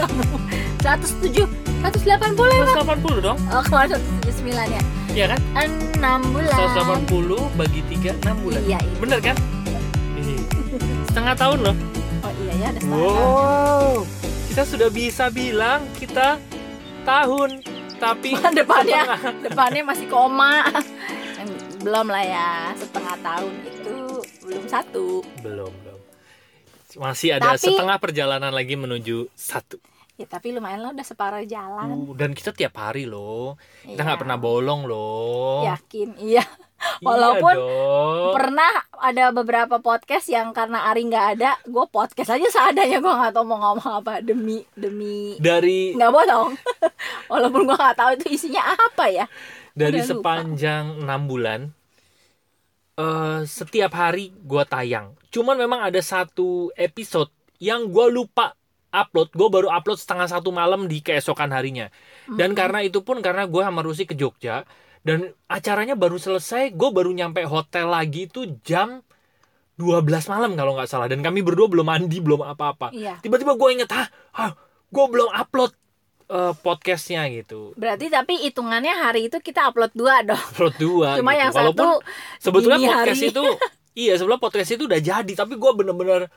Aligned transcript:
kamu. 0.00 0.24
107 0.80 1.44
180 1.80 2.04
ya 2.04 2.16
Bang? 2.16 2.32
180 3.00 3.24
dong. 3.24 3.38
Oh 3.48 3.62
kemarin 3.64 3.88
179 4.24 4.76
ya? 4.76 4.82
Iya 5.10 5.24
kan? 5.32 5.40
6 5.96 6.34
bulan. 6.34 6.56
180 7.08 7.58
bagi 7.58 7.80
3 7.88 8.14
6 8.20 8.44
bulan. 8.44 8.60
Iya, 8.64 8.78
iya. 8.78 8.96
bener 9.00 9.18
kan? 9.20 9.36
Ih, 10.16 10.40
setengah 11.08 11.34
tahun 11.34 11.58
loh. 11.64 11.76
Oh 12.20 12.32
iya 12.44 12.52
ya 12.54 12.66
ada 12.68 12.78
setengah 12.78 13.00
tahun. 13.00 13.24
wow 13.24 13.92
kita 14.50 14.62
sudah 14.66 14.88
bisa 14.90 15.30
bilang 15.30 15.86
kita 15.94 16.36
tahun 17.06 17.62
tapi 17.96 18.34
depannya 18.58 19.02
setengah. 19.06 19.32
depannya 19.40 19.82
masih 19.86 20.06
koma. 20.10 20.66
Belum 21.80 22.06
lah 22.12 22.20
ya 22.20 22.50
setengah 22.76 23.16
tahun 23.24 23.52
itu 23.64 23.96
belum 24.44 24.64
satu. 24.68 25.24
Belum 25.40 25.72
belum. 25.72 25.98
Masih 27.00 27.38
ada 27.38 27.54
Tapi- 27.54 27.72
setengah 27.72 27.96
perjalanan 27.96 28.52
lagi 28.52 28.74
menuju 28.76 29.30
satu 29.32 29.80
ya 30.20 30.28
tapi 30.28 30.52
lumayan 30.52 30.84
lah 30.84 30.92
udah 30.92 31.06
separuh 31.06 31.40
jalan. 31.48 31.88
Uh, 32.04 32.12
dan 32.12 32.36
kita 32.36 32.52
tiap 32.52 32.76
hari 32.76 33.08
loh. 33.08 33.56
Kita 33.80 33.96
Iya. 33.96 34.04
nggak 34.04 34.20
pernah 34.20 34.36
bolong 34.36 34.84
loh. 34.84 35.64
Yakin 35.64 36.20
iya. 36.20 36.44
Iya 36.80 37.04
walaupun 37.04 37.56
dong. 37.60 38.32
pernah 38.36 38.72
ada 39.00 39.32
beberapa 39.32 39.84
podcast 39.84 40.32
yang 40.32 40.52
karena 40.56 40.88
Ari 40.88 41.08
nggak 41.12 41.26
ada 41.36 41.60
gue 41.64 41.84
podcast 41.92 42.32
aja 42.32 42.48
seadanya 42.48 43.04
gue 43.04 43.12
nggak 43.12 43.32
tahu 43.36 43.44
mau 43.44 43.60
ngomong 43.60 44.00
apa. 44.00 44.24
Demi 44.24 44.64
demi. 44.72 45.36
Dari 45.36 45.92
nggak 45.96 46.08
bohong 46.12 46.56
walaupun 47.32 47.68
gue 47.68 47.76
nggak 47.76 47.96
tahu 47.96 48.10
itu 48.20 48.26
isinya 48.32 48.76
apa 48.76 49.08
ya. 49.12 49.24
dari 49.72 50.00
Udah 50.00 50.08
sepanjang 50.08 50.84
enam 51.04 51.24
bulan 51.28 51.60
eh 53.00 53.40
setiap 53.48 53.92
hari 53.96 54.28
gua 54.44 54.68
tayang. 54.68 55.16
Cuman 55.32 55.56
memang 55.56 55.80
ada 55.80 56.00
satu 56.04 56.68
episode 56.76 57.32
yang 57.56 57.88
gua 57.88 58.12
lupa 58.12 58.56
upload 58.90 59.30
gue 59.32 59.48
baru 59.48 59.68
upload 59.70 59.98
setengah 59.98 60.26
satu 60.26 60.50
malam 60.50 60.86
di 60.90 61.02
keesokan 61.02 61.50
harinya. 61.50 61.88
Dan 62.26 62.54
karena 62.54 62.82
itu 62.82 63.02
pun 63.02 63.22
karena 63.22 63.46
gue 63.46 63.62
sama 63.62 63.80
Rusi 63.82 64.06
ke 64.06 64.14
Jogja 64.14 64.66
dan 65.00 65.32
acaranya 65.48 65.96
baru 65.96 66.20
selesai 66.20 66.76
gue 66.76 66.90
baru 66.92 67.10
nyampe 67.10 67.40
hotel 67.48 67.88
lagi 67.88 68.28
itu 68.28 68.60
jam 68.66 69.00
12 69.80 70.04
malam 70.28 70.52
kalau 70.54 70.76
nggak 70.76 70.90
salah. 70.90 71.08
Dan 71.08 71.24
kami 71.24 71.40
berdua 71.40 71.66
belum 71.70 71.86
mandi 71.88 72.20
belum 72.20 72.44
apa-apa. 72.44 72.92
Iya. 72.92 73.18
tiba-tiba 73.24 73.56
gue 73.56 73.68
inget 73.80 73.90
ah, 73.96 74.06
ah 74.36 74.52
gue 74.90 75.04
belum 75.08 75.30
upload 75.32 75.72
eh, 76.28 76.52
podcastnya 76.60 77.24
gitu. 77.32 77.72
Berarti 77.80 78.12
tapi 78.12 78.44
hitungannya 78.44 78.92
hari 78.92 79.32
itu 79.32 79.40
kita 79.40 79.72
upload 79.72 79.94
dua 79.96 80.20
dong. 80.26 80.42
Upload 80.52 80.74
dua 80.76 81.08
cuma 81.18 81.32
gitu. 81.32 81.40
yang 81.40 81.50
Walaupun 81.54 81.88
satu 81.88 81.88
sebetulnya 82.42 82.78
podcast 82.84 83.22
hari. 83.24 83.32
itu 83.32 83.44
iya 83.98 84.14
sebelum 84.14 84.38
podcast 84.38 84.70
itu 84.76 84.84
udah 84.86 85.00
jadi 85.02 85.32
tapi 85.34 85.58
gue 85.58 85.72
bener-bener 85.74 86.30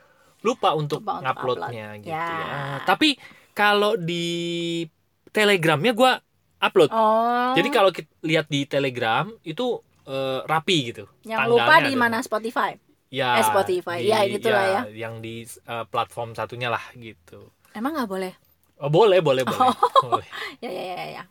lupa 0.43 0.69
untuk 0.73 0.99
Lupa 0.99 1.17
untuk 1.17 1.25
nguploadnya 1.25 1.87
upload. 1.89 2.03
gitu 2.03 2.11
Ya. 2.11 2.27
ya. 2.29 2.61
tapi 2.83 3.15
kalau 3.51 3.95
di 3.95 4.83
telegramnya 5.29 5.91
gue 5.91 6.11
upload 6.59 6.89
oh 6.89 7.53
jadi 7.53 7.69
kalau 7.69 7.89
kita 7.89 8.07
lihat 8.21 8.45
di 8.47 8.63
telegram 8.63 9.31
itu 9.41 9.79
eh, 10.03 10.39
rapi 10.43 10.91
gitu 10.91 11.05
yang 11.23 11.47
lupa 11.47 11.79
di 11.81 11.91
ada. 11.91 11.99
mana 11.99 12.17
Spotify 12.19 12.75
ya 13.07 13.37
Eh, 13.37 13.45
Spotify. 13.45 14.01
Ya, 14.01 14.25
itulah 14.25 14.65
ya. 14.85 15.07
yang 15.07 15.19
di 15.19 15.45
eh, 15.45 15.85
platform 15.87 16.33
satunya 16.33 16.67
lah 16.67 16.83
gitu 16.93 17.49
emang 17.71 17.95
nggak 17.95 18.09
boleh 18.09 18.33
oh 18.77 18.89
boleh 18.89 19.19
boleh 19.19 19.43
boleh, 19.43 19.69
boleh. 20.03 20.27
ya 20.63 20.69
ya 20.69 20.83
ya 20.93 21.05
ya 21.13 21.23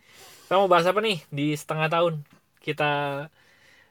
kita 0.43 0.57
mau 0.57 0.69
bahas 0.69 0.85
apa 0.85 1.01
nih 1.01 1.21
di 1.29 1.53
setengah 1.53 1.89
tahun 1.89 2.15
kita 2.61 2.91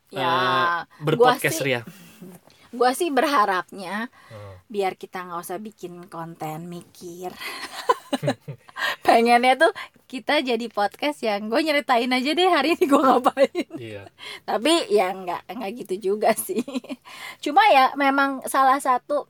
ya 0.10 0.20
gua 0.20 0.86
berpodcast 1.00 1.58
sih 1.58 1.66
Ria 1.66 1.82
gue 2.72 2.92
sih 2.94 3.10
berharapnya 3.10 4.08
Hmm. 4.32 4.51
Biar 4.72 4.96
kita 4.96 5.20
nggak 5.22 5.44
usah 5.44 5.60
bikin 5.60 6.08
konten 6.08 6.66
mikir 6.66 7.36
pengennya 9.06 9.56
tuh 9.58 9.72
kita 10.06 10.40
jadi 10.40 10.68
podcast 10.68 11.20
yang 11.22 11.48
gue 11.48 11.60
nyeritain 11.60 12.08
aja 12.08 12.32
deh 12.32 12.50
hari 12.50 12.76
ini 12.76 12.86
gue 12.86 13.02
ngapain 13.02 13.68
iya 13.78 14.04
tapi 14.50 14.88
ya 14.88 15.12
nggak 15.12 15.48
nggak 15.50 15.72
gitu 15.78 15.96
juga 16.10 16.32
sih 16.34 16.64
cuma 17.44 17.62
ya 17.68 17.92
memang 17.96 18.44
salah 18.46 18.80
satu 18.80 19.28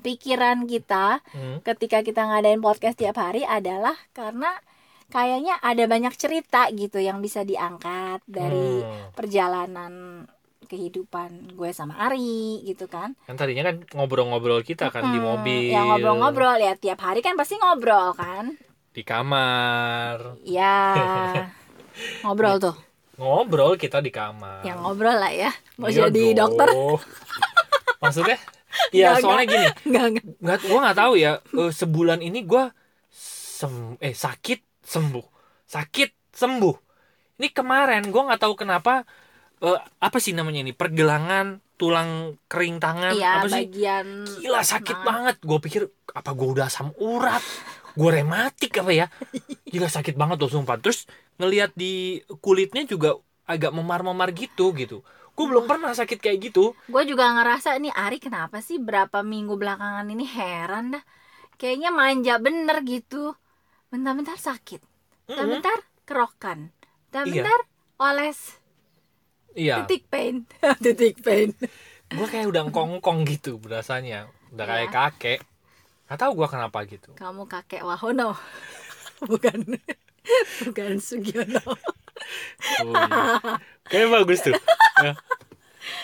pikiran 0.00 0.66
kita 0.66 1.24
Hmm. 1.32 1.58
ketika 1.62 2.04
kita 2.04 2.22
ngadain 2.22 2.60
podcast 2.60 2.94
tiap 2.94 3.16
hari 3.16 3.42
adalah 3.42 3.96
karena 4.12 4.52
kayaknya 5.06 5.56
ada 5.58 5.84
banyak 5.84 6.12
cerita 6.14 6.68
gitu 6.70 6.98
yang 6.98 7.18
bisa 7.18 7.42
diangkat 7.42 8.20
dari 8.24 8.80
Hmm. 8.80 9.10
perjalanan 9.12 9.92
kehidupan 10.74 11.54
gue 11.54 11.70
sama 11.70 11.94
Ari 11.96 12.66
gitu 12.66 12.90
kan. 12.90 13.14
Kan 13.22 13.38
tadinya 13.38 13.70
kan 13.70 13.86
ngobrol-ngobrol 13.94 14.60
kita 14.60 14.90
kan 14.90 15.14
di 15.14 15.22
Hmm, 15.22 15.38
mobil. 15.38 15.70
yang 15.70 15.86
ngobrol-ngobrol 15.88 16.58
ya 16.58 16.74
tiap 16.74 16.98
hari 16.98 17.22
kan 17.22 17.38
pasti 17.38 17.54
ngobrol 17.56 18.10
kan. 18.12 18.58
Di 18.90 19.02
kamar. 19.02 20.42
Ya. 20.42 20.82
Ngobrol 22.26 22.58
tuh. 22.58 22.74
Ngobrol 23.14 23.78
kita 23.78 24.02
di 24.02 24.10
kamar. 24.10 24.66
Yang 24.66 24.78
ngobrol 24.82 25.14
lah 25.14 25.30
ya. 25.30 25.50
Mau 25.78 25.86
Iya 25.86 26.10
jadi 26.10 26.34
dong. 26.34 26.58
dokter. 26.58 26.68
Maksudnya? 28.02 28.38
Iya 28.90 29.14
Nggak, 29.14 29.22
soalnya 29.22 29.46
gini. 29.46 29.68
Nggak 29.86 30.06
nggak. 30.42 30.58
Nggak 30.66 30.96
tahu 30.98 31.12
ya 31.14 31.38
eh, 31.38 31.70
sebulan 31.70 32.18
ini 32.18 32.42
gua 32.42 32.74
sem 33.08 33.94
eh 34.02 34.10
sakit 34.10 34.82
sembuh. 34.82 35.22
Sakit 35.62 36.34
sembuh. 36.34 36.74
Ini 37.38 37.54
kemarin 37.54 38.10
gua 38.10 38.34
nggak 38.34 38.42
tahu 38.42 38.54
kenapa 38.58 39.06
eh, 39.64 39.78
apa 39.80 40.18
sih 40.20 40.36
namanya 40.36 40.60
ini? 40.60 40.72
Pergelangan 40.72 41.58
tulang 41.74 42.38
kering 42.46 42.78
tangan 42.78 43.18
iya 43.18 43.42
apa 43.42 43.50
sih? 43.50 43.66
bagian 43.66 44.06
gila 44.38 44.62
sakit 44.62 44.96
Nah. 45.00 45.04
banget. 45.04 45.36
Gue 45.40 45.58
pikir 45.58 45.82
apa 46.12 46.30
gue 46.30 46.48
udah 46.48 46.68
asam 46.68 46.92
urat? 47.00 47.42
Gue 47.94 48.10
rematik 48.12 48.78
apa 48.78 48.92
ya? 48.92 49.06
Gila 49.64 49.88
sakit 49.88 50.14
banget 50.14 50.36
tuh 50.38 50.50
sumpah. 50.50 50.76
Terus 50.78 51.08
ngelihat 51.36 51.72
di 51.74 52.20
kulitnya 52.38 52.84
juga 52.84 53.16
agak 53.44 53.72
memar-memar 53.72 54.30
gitu 54.32 54.70
gitu. 54.74 55.02
Gue 55.34 55.46
belum 55.50 55.66
pernah 55.66 55.90
sakit 55.90 56.22
kayak 56.22 56.38
gitu. 56.52 56.78
Gue 56.86 57.02
juga 57.04 57.26
ngerasa 57.32 57.74
nih 57.76 57.90
Ari 57.90 58.22
kenapa 58.22 58.62
sih 58.62 58.78
berapa 58.78 59.26
minggu 59.26 59.58
belakangan 59.58 60.06
ini 60.06 60.22
heran 60.24 60.94
dah? 60.94 61.02
Kayaknya 61.54 61.90
manja 61.90 62.34
bener 62.38 62.86
gitu. 62.86 63.34
Bentar-bentar 63.90 64.38
sakit. 64.38 64.78
Bentar-bentar 65.26 65.78
kerokan. 66.04 66.70
Iya. 67.10 67.22
bentar-bentar 67.24 67.60
oles 67.94 68.38
iya. 69.54 69.82
Titik 69.82 70.06
pain. 70.06 70.44
Titik 70.84 71.16
pain. 71.18 71.50
Gue 72.10 72.26
kayak 72.26 72.50
udah 72.50 72.62
ngkong-ngkong 72.68 73.24
gitu 73.26 73.56
berasanya. 73.56 74.28
Udah 74.52 74.64
kayak 74.64 74.88
Iya. 74.88 74.94
kakek. 74.94 75.40
Gak 76.04 76.18
tahu 76.20 76.30
gue 76.36 76.48
kenapa 76.48 76.78
gitu. 76.84 77.10
Kamu 77.16 77.48
kakek 77.48 77.82
Wahono. 77.82 78.36
Bukan. 79.30 79.78
Bukan 80.62 80.92
Sugiono. 80.98 81.60
Oh, 81.64 81.76
iya. 82.86 83.58
kayak 83.84 84.08
bagus 84.12 84.40
tuh. 84.40 84.54
Ya. 85.00 85.12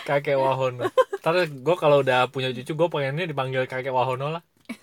kakek 0.03 0.35
Wahono. 0.35 0.89
Ntar 1.21 1.47
gue 1.47 1.75
kalau 1.75 2.01
udah 2.01 2.27
punya 2.27 2.49
cucu 2.49 2.73
gue 2.73 2.89
pengennya 2.89 3.25
dipanggil 3.25 3.65
kakek 3.65 3.93
Wahono 3.93 4.33
lah. 4.35 4.43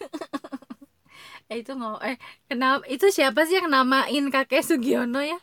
Eh 1.49 1.65
itu 1.65 1.73
ngomong 1.73 2.05
eh 2.05 2.21
kenapa 2.45 2.85
itu 2.93 3.09
siapa 3.09 3.49
sih 3.49 3.57
yang 3.57 3.73
namain 3.73 4.29
kakek 4.29 4.61
Sugiono 4.61 5.25
ya? 5.25 5.41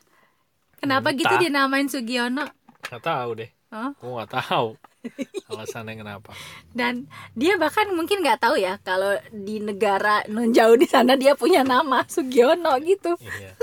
Kenapa 0.77 1.09
gitu 1.17 1.25
Entah. 1.25 1.41
dinamain 1.41 1.89
Sugiono 1.89 2.45
Gak 2.89 3.03
tahu 3.03 3.29
deh. 3.43 3.49
Hah? 3.73 3.91
gue 3.97 4.07
gak 4.07 4.31
tahu 4.31 4.77
alasannya 5.51 5.93
kenapa. 5.99 6.31
Dan 6.71 7.05
dia 7.37 7.59
bahkan 7.61 7.91
mungkin 7.93 8.25
nggak 8.25 8.41
tahu 8.41 8.55
ya 8.57 8.81
kalau 8.81 9.13
di 9.29 9.61
negara 9.61 10.25
non 10.31 10.49
jauh 10.49 10.73
di 10.73 10.89
sana 10.89 11.13
dia 11.13 11.37
punya 11.37 11.61
nama 11.61 12.01
Sugiono 12.09 12.73
gitu. 12.81 13.13
Iya 13.21 13.53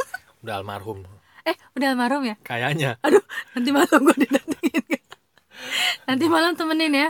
udah 0.42 0.54
almarhum. 0.62 1.02
Eh 1.42 1.56
udah 1.74 1.94
almarhum 1.94 2.22
ya? 2.26 2.36
Kayaknya. 2.46 2.98
Aduh 3.02 3.22
nanti 3.58 3.70
malam 3.74 3.98
gue 4.06 4.16
didatengin 4.22 4.61
nanti 6.02 6.24
malam 6.26 6.52
temenin 6.52 6.92
ya. 6.92 7.08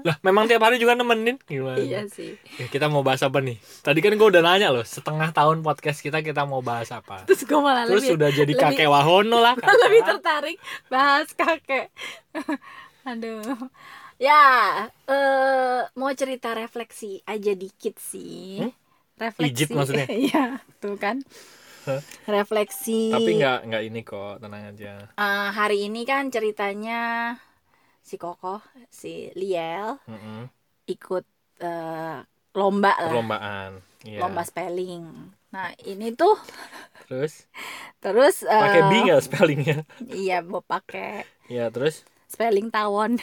Lah 0.00 0.16
memang 0.20 0.44
tiap 0.44 0.60
hari 0.60 0.76
juga 0.76 0.92
nemenin? 0.92 1.36
Gimana? 1.42 1.76
Iya 1.76 2.04
sih. 2.06 2.34
Ya, 2.56 2.66
kita 2.66 2.86
mau 2.86 3.00
bahas 3.00 3.20
apa 3.20 3.38
nih? 3.38 3.56
Tadi 3.80 3.98
kan 3.98 4.12
gue 4.12 4.28
udah 4.28 4.40
nanya 4.40 4.68
loh 4.68 4.82
setengah 4.82 5.30
tahun 5.30 5.60
podcast 5.60 6.00
kita 6.00 6.20
kita 6.20 6.42
mau 6.42 6.60
bahas 6.60 6.90
apa? 6.90 7.22
Terus 7.24 7.42
gue 7.42 7.56
malah 7.56 7.84
terus 7.84 8.00
lebih 8.00 8.10
sudah 8.12 8.28
jadi 8.30 8.48
lebih- 8.48 8.62
kakek 8.66 8.86
wahono 8.86 9.38
lah 9.38 9.54
kan? 9.60 9.70
lebih 9.80 10.02
tertarik 10.04 10.56
bahas 10.86 11.28
kakek. 11.30 11.88
Aduh. 13.10 13.42
Ya 14.16 14.42
eh 15.06 15.80
mau 15.94 16.12
cerita 16.12 16.52
refleksi 16.52 17.24
aja 17.24 17.52
dikit 17.52 17.96
sih. 17.96 18.60
Hmm? 18.60 18.72
refleksi 19.16 19.48
Pijit 19.48 19.68
maksudnya? 19.70 20.06
iya 20.28 20.44
tuh 20.76 20.96
kan. 20.96 21.20
Refleksi 22.24 23.08
tapi 23.10 23.40
nggak 23.40 23.58
nggak 23.66 23.82
ini 23.82 24.00
kok 24.00 24.38
tenang 24.38 24.68
aja. 24.68 25.08
Eh, 25.10 25.48
hari 25.50 25.88
ini 25.88 26.04
kan 26.04 26.28
ceritanya 26.28 27.34
si 28.10 28.16
Koko 28.18 28.58
si 28.90 29.30
Liel 29.38 29.88
Mm-mm. 30.10 30.50
ikut 30.90 31.24
eh, 31.62 32.18
lomba 32.58 32.92
lah. 32.98 33.10
Perlombaan 33.14 33.72
iya. 34.02 34.18
Lomba 34.22 34.42
spelling. 34.42 35.04
Nah 35.54 35.70
ini 35.86 36.10
tuh 36.18 36.34
terus? 37.06 37.46
Terus 38.02 38.42
eh, 38.42 38.62
pakai 38.64 38.82
b 38.90 38.92
nggak 39.06 39.22
spellingnya? 39.22 39.76
iya 40.10 40.42
mau 40.42 40.62
pakai 40.64 41.22
ya 41.46 41.70
terus? 41.70 42.02
spelling 42.26 42.68
tawon. 42.74 43.18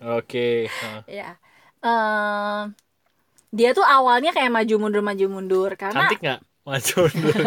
Oke 0.00 0.68
Nah, 0.80 1.04
ya 1.08 1.30
Eh, 1.80 2.60
dia 3.56 3.70
tuh 3.72 3.86
awalnya 3.88 4.36
kayak 4.36 4.52
maju 4.52 4.74
mundur 4.76 5.00
maju 5.00 5.26
mundur 5.32 5.70
karena 5.80 6.12
cantik 6.12 6.18
nggak? 6.20 6.40
Maju 6.68 6.94
mundur 7.08 7.40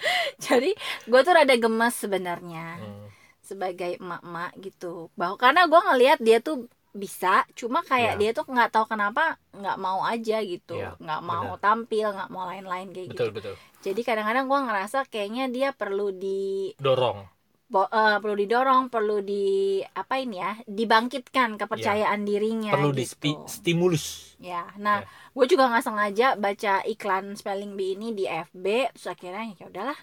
jadi 0.46 0.70
gue 1.06 1.20
tuh 1.20 1.32
rada 1.36 1.54
gemes 1.60 1.94
sebenarnya. 2.00 2.80
Hmm. 2.80 3.09
Sebagai 3.50 3.98
emak-emak 3.98 4.50
gitu 4.60 4.92
bahwa 5.14 5.34
karena 5.34 5.66
gue 5.66 5.80
ngelihat 5.82 6.18
dia 6.20 6.38
tuh 6.38 6.56
bisa 6.92 7.46
cuma 7.54 7.82
kayak 7.82 8.14
Iya. 8.14 8.20
dia 8.20 8.30
tuh 8.34 8.46
nggak 8.46 8.70
tahu 8.70 8.86
kenapa 8.88 9.38
nggak 9.52 9.78
mau 9.78 10.02
aja 10.04 10.42
gitu 10.42 10.74
Iya, 10.74 10.98
nggak 10.98 11.22
mau 11.22 11.54
benar. 11.54 11.62
tampil 11.62 12.06
nggak 12.10 12.30
mau 12.30 12.44
lain-lain 12.44 12.88
kayak 12.88 13.08
betul 13.08 13.28
gitu 13.28 13.36
betul 13.36 13.54
jadi 13.80 14.00
kadang-kadang 14.02 14.46
gue 14.46 14.60
ngerasa 14.60 14.98
kayaknya 15.06 15.44
dia 15.48 15.68
perlu 15.70 16.10
di 16.12 16.74
dorong 16.76 17.30
bo- 17.66 17.86
eh, 17.86 18.18
perlu 18.18 18.34
didorong 18.34 18.90
perlu 18.90 19.22
di 19.22 19.46
apa 19.86 20.18
ini 20.18 20.36
ya 20.36 20.58
dibangkitkan 20.66 21.54
kepercayaan 21.56 22.26
dirinya 22.26 22.70
Iya. 22.70 22.74
perlu 22.74 22.90
di 22.90 23.06
gitu. 23.06 23.46
stimulus 23.46 24.34
ya 24.42 24.66
nah 24.74 24.98
Ya. 25.00 25.06
gue 25.30 25.46
juga 25.46 25.70
nggak 25.70 25.86
sengaja 25.86 26.26
baca 26.34 26.82
iklan 26.84 27.38
spelling 27.38 27.78
bee 27.78 27.94
ini 27.94 28.10
di 28.10 28.26
FB 28.26 28.66
terus 28.90 29.06
akhirnya 29.06 29.54
ya 29.54 29.70
udahlah 29.70 29.98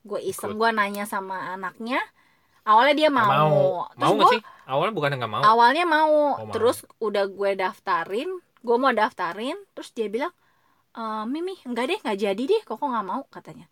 gue 0.00 0.20
iseng 0.22 0.54
gue 0.54 0.70
nanya 0.70 1.02
sama 1.02 1.50
anaknya 1.50 1.98
awalnya 2.68 2.94
dia 2.94 3.10
mau, 3.10 3.24
mau. 3.26 3.56
Terus 3.90 4.04
mau 4.04 4.12
gua- 4.20 4.32
sih? 4.32 4.40
Awalnya 4.68 4.92
bukan 4.92 5.10
nggak 5.16 5.32
mau. 5.32 5.42
Awalnya 5.42 5.84
mau, 5.88 6.12
mau. 6.36 6.52
terus 6.52 6.78
udah 7.00 7.24
gue 7.26 7.50
daftarin 7.56 8.28
gue 8.58 8.76
mau 8.76 8.92
daftarin 8.92 9.56
terus 9.72 9.90
dia 9.90 10.06
bilang 10.06 10.34
e, 10.92 11.02
Mimi 11.24 11.54
enggak 11.64 11.88
deh 11.88 11.98
nggak 12.04 12.18
jadi 12.18 12.42
deh 12.42 12.62
kok 12.62 12.76
nggak 12.76 13.06
mau? 13.06 13.22
katanya. 13.30 13.64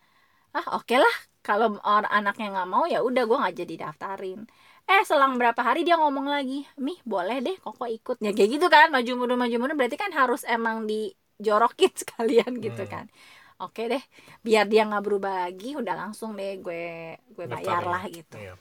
Ah 0.56 0.80
oke 0.80 0.96
lah 0.96 1.14
kalau 1.44 1.76
orang 1.84 2.08
anaknya 2.10 2.48
nggak 2.54 2.68
mau 2.68 2.84
ya 2.86 3.04
udah 3.04 3.22
gue 3.24 3.38
nggak 3.38 3.56
jadi 3.60 3.74
daftarin. 3.84 4.40
Eh 4.86 5.02
selang 5.04 5.36
berapa 5.36 5.58
hari 5.60 5.82
dia 5.82 5.98
ngomong 5.98 6.26
lagi 6.26 6.64
mi 6.78 6.96
boleh 7.04 7.42
deh 7.42 7.56
koko 7.60 7.84
ikut. 7.90 8.16
Ya 8.22 8.32
kayak 8.32 8.50
gitu 8.56 8.66
kan 8.70 8.88
maju 8.88 9.10
mundur 9.18 9.36
maju 9.36 9.56
mundur 9.58 9.76
berarti 9.76 9.98
kan 9.98 10.14
harus 10.14 10.46
emang 10.46 10.86
dijorokin 10.86 11.92
sekalian 12.02 12.52
gitu 12.62 12.82
Hmm. 12.86 12.92
kan. 12.94 13.06
Oke 13.56 13.88
deh 13.88 14.02
biar 14.40 14.64
dia 14.64 14.84
nggak 14.84 15.02
berubah 15.02 15.48
lagi 15.48 15.74
udah 15.74 15.94
langsung 15.96 16.36
deh 16.36 16.56
gue 16.60 16.84
gue 17.36 17.44
bayar 17.46 17.82
lah 17.84 18.04
gitu. 18.08 18.36
Iya. 18.36 18.54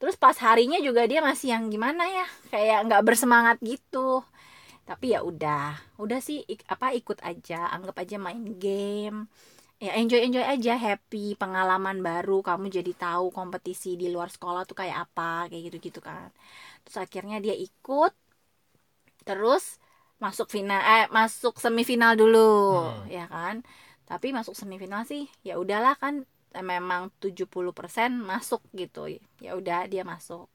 Terus 0.00 0.16
pas 0.20 0.36
harinya 0.46 0.78
juga 0.86 1.02
dia 1.10 1.20
masih 1.28 1.48
yang 1.54 1.64
gimana 1.74 2.04
ya? 2.08 2.26
Kayak 2.52 2.78
nggak 2.90 3.02
bersemangat 3.08 3.56
gitu. 3.64 4.20
Tapi 4.88 5.06
ya 5.14 5.20
udah. 5.30 5.76
Udah 6.04 6.20
sih 6.28 6.38
ik- 6.52 6.66
apa 6.74 6.86
ikut 7.00 7.18
aja. 7.30 7.70
Anggap 7.74 7.96
aja 8.02 8.16
main 8.26 8.44
game. 8.60 9.18
Ya 9.84 9.92
enjoy 10.00 10.20
enjoy 10.26 10.44
aja. 10.44 10.74
Happy 10.86 11.36
pengalaman 11.42 11.98
baru. 12.08 12.40
Kamu 12.48 12.66
jadi 12.72 12.92
tahu 12.96 13.26
kompetisi 13.34 13.96
di 14.00 14.08
luar 14.14 14.28
sekolah 14.34 14.62
tuh 14.68 14.76
kayak 14.80 14.98
apa 15.10 15.48
kayak 15.50 15.62
gitu 15.72 15.78
gitu 15.92 16.00
kan. 16.08 16.30
Terus 16.84 16.98
akhirnya 17.04 17.38
dia 17.44 17.56
ikut. 17.56 18.12
Terus 19.26 19.64
masuk 20.22 20.48
final 20.48 20.80
eh 20.80 21.04
masuk 21.12 21.60
semifinal 21.60 22.12
dulu 22.16 22.38
Hmm. 22.72 23.04
ya 23.10 23.24
kan? 23.28 23.60
Tapi 24.08 24.30
masuk 24.32 24.54
semifinal 24.56 25.02
sih 25.10 25.26
ya 25.48 25.58
udahlah 25.62 25.94
kan 26.02 26.24
memang 26.62 27.12
70% 27.20 28.10
masuk 28.24 28.62
gitu 28.72 29.08
ya 29.42 29.52
udah 29.58 29.86
dia 29.90 30.02
masuk 30.06 30.48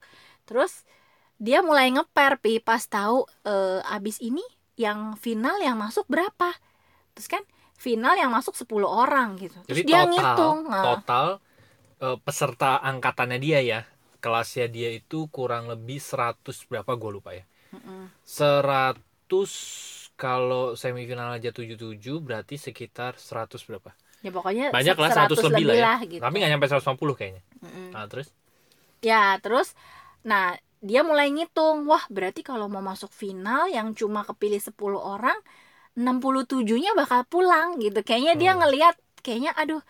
terus 0.48 0.84
dia 1.38 1.60
mulai 1.62 1.90
ngeper 1.94 2.38
pi 2.42 2.58
pas 2.62 2.82
tahu 2.86 3.26
eh, 3.46 3.80
abis 3.96 4.18
ini 4.22 4.42
yang 4.78 5.14
final 5.18 5.58
yang 5.62 5.76
masuk 5.78 6.06
berapa 6.08 6.50
terus 7.14 7.28
kan 7.28 7.42
final 7.76 8.14
yang 8.16 8.30
masuk 8.32 8.54
10 8.54 8.88
orang 8.88 9.36
gitu 9.38 9.58
terus 9.68 9.82
Jadi 9.82 9.82
dia 9.86 10.02
total, 10.06 10.10
ngitung 10.10 10.58
nah, 10.70 10.84
total 10.86 11.26
eh, 12.02 12.16
peserta 12.26 12.70
angkatannya 12.90 13.38
dia 13.46 13.60
ya, 13.62 13.80
kelasnya 14.24 14.66
dia 14.76 14.90
itu 15.00 15.28
kurang 15.36 15.64
lebih 15.72 15.98
100 16.02 16.66
berapa 16.70 16.92
gue 17.00 17.10
lupa 17.16 17.30
ya. 17.38 17.44
mm-mm. 17.72 18.12
100 18.24 19.50
kalau 20.16 20.74
semifinal 20.78 21.30
aja 21.36 21.50
77 21.50 22.20
berarti 22.22 22.56
sekitar 22.60 23.18
100 23.18 23.62
berapa? 23.68 23.90
Ya 24.24 24.30
pokoknya 24.36 24.64
Banyak 24.70 24.96
lah 25.02 25.10
100 25.10 25.38
lebih 25.50 25.64
lah 25.82 25.98
ya. 26.02 26.06
gitu. 26.06 26.22
Tapi 26.22 26.34
nggak 26.38 26.50
nyampe 26.54 26.66
150 26.70 27.14
kayaknya. 27.18 27.42
Mm-mm. 27.62 27.86
Nah, 27.94 28.06
terus 28.10 28.28
Ya, 29.02 29.38
terus 29.42 29.74
nah 30.22 30.54
dia 30.82 31.00
mulai 31.06 31.30
ngitung, 31.34 31.86
wah 31.90 32.02
berarti 32.10 32.40
kalau 32.46 32.66
mau 32.70 32.82
masuk 32.82 33.10
final 33.10 33.70
yang 33.70 33.94
cuma 33.94 34.22
kepilih 34.26 34.58
10 34.62 34.98
orang, 34.98 35.38
67-nya 35.98 36.90
bakal 36.98 37.22
pulang 37.32 37.78
gitu. 37.82 37.98
Kayaknya 38.06 38.34
dia 38.40 38.50
Hmm. 38.54 38.60
ngelihat 38.62 38.94
kayaknya 39.24 39.52
aduh, 39.60 39.82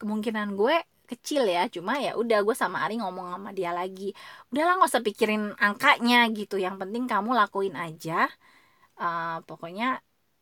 kemungkinan 0.00 0.54
gue 0.58 0.74
kecil 1.10 1.42
ya, 1.50 1.66
cuma 1.74 1.98
ya 1.98 2.14
udah 2.18 2.38
gue 2.46 2.54
sama 2.54 2.82
Ari 2.86 3.02
ngomong 3.02 3.26
sama 3.34 3.50
dia 3.58 3.70
lagi. 3.74 4.14
Udahlah 4.50 4.72
nggak 4.78 4.90
usah 4.90 5.02
pikirin 5.06 5.42
angkanya 5.58 6.16
gitu. 6.38 6.54
Yang 6.58 6.76
penting 6.82 7.04
kamu 7.10 7.30
lakuin 7.40 7.74
aja. 7.78 8.26
Eh, 9.00 9.36
pokoknya 9.48 9.86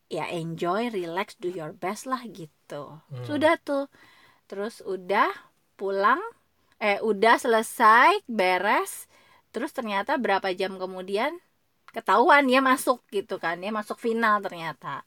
ya 0.09 0.25
enjoy, 0.33 0.89
relax, 0.89 1.37
do 1.37 1.53
your 1.53 1.77
best 1.77 2.09
lah 2.09 2.25
gitu. 2.29 2.99
Hmm. 3.13 3.25
Sudah 3.25 3.61
tuh. 3.61 3.93
Terus 4.49 4.81
udah 4.85 5.29
pulang 5.77 6.21
eh 6.81 6.99
udah 7.05 7.37
selesai 7.37 8.25
beres. 8.29 9.07
Terus 9.53 9.73
ternyata 9.77 10.17
berapa 10.17 10.53
jam 10.57 10.81
kemudian 10.81 11.37
ketahuan 11.93 12.49
dia 12.49 12.65
masuk 12.65 13.05
gitu 13.13 13.37
kan. 13.37 13.61
Dia 13.61 13.73
masuk 13.73 14.01
final 14.01 14.41
ternyata. 14.41 15.05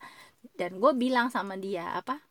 Dan 0.57 0.77
gue 0.77 0.93
bilang 0.97 1.29
sama 1.33 1.57
dia 1.57 1.97
apa 1.97 2.21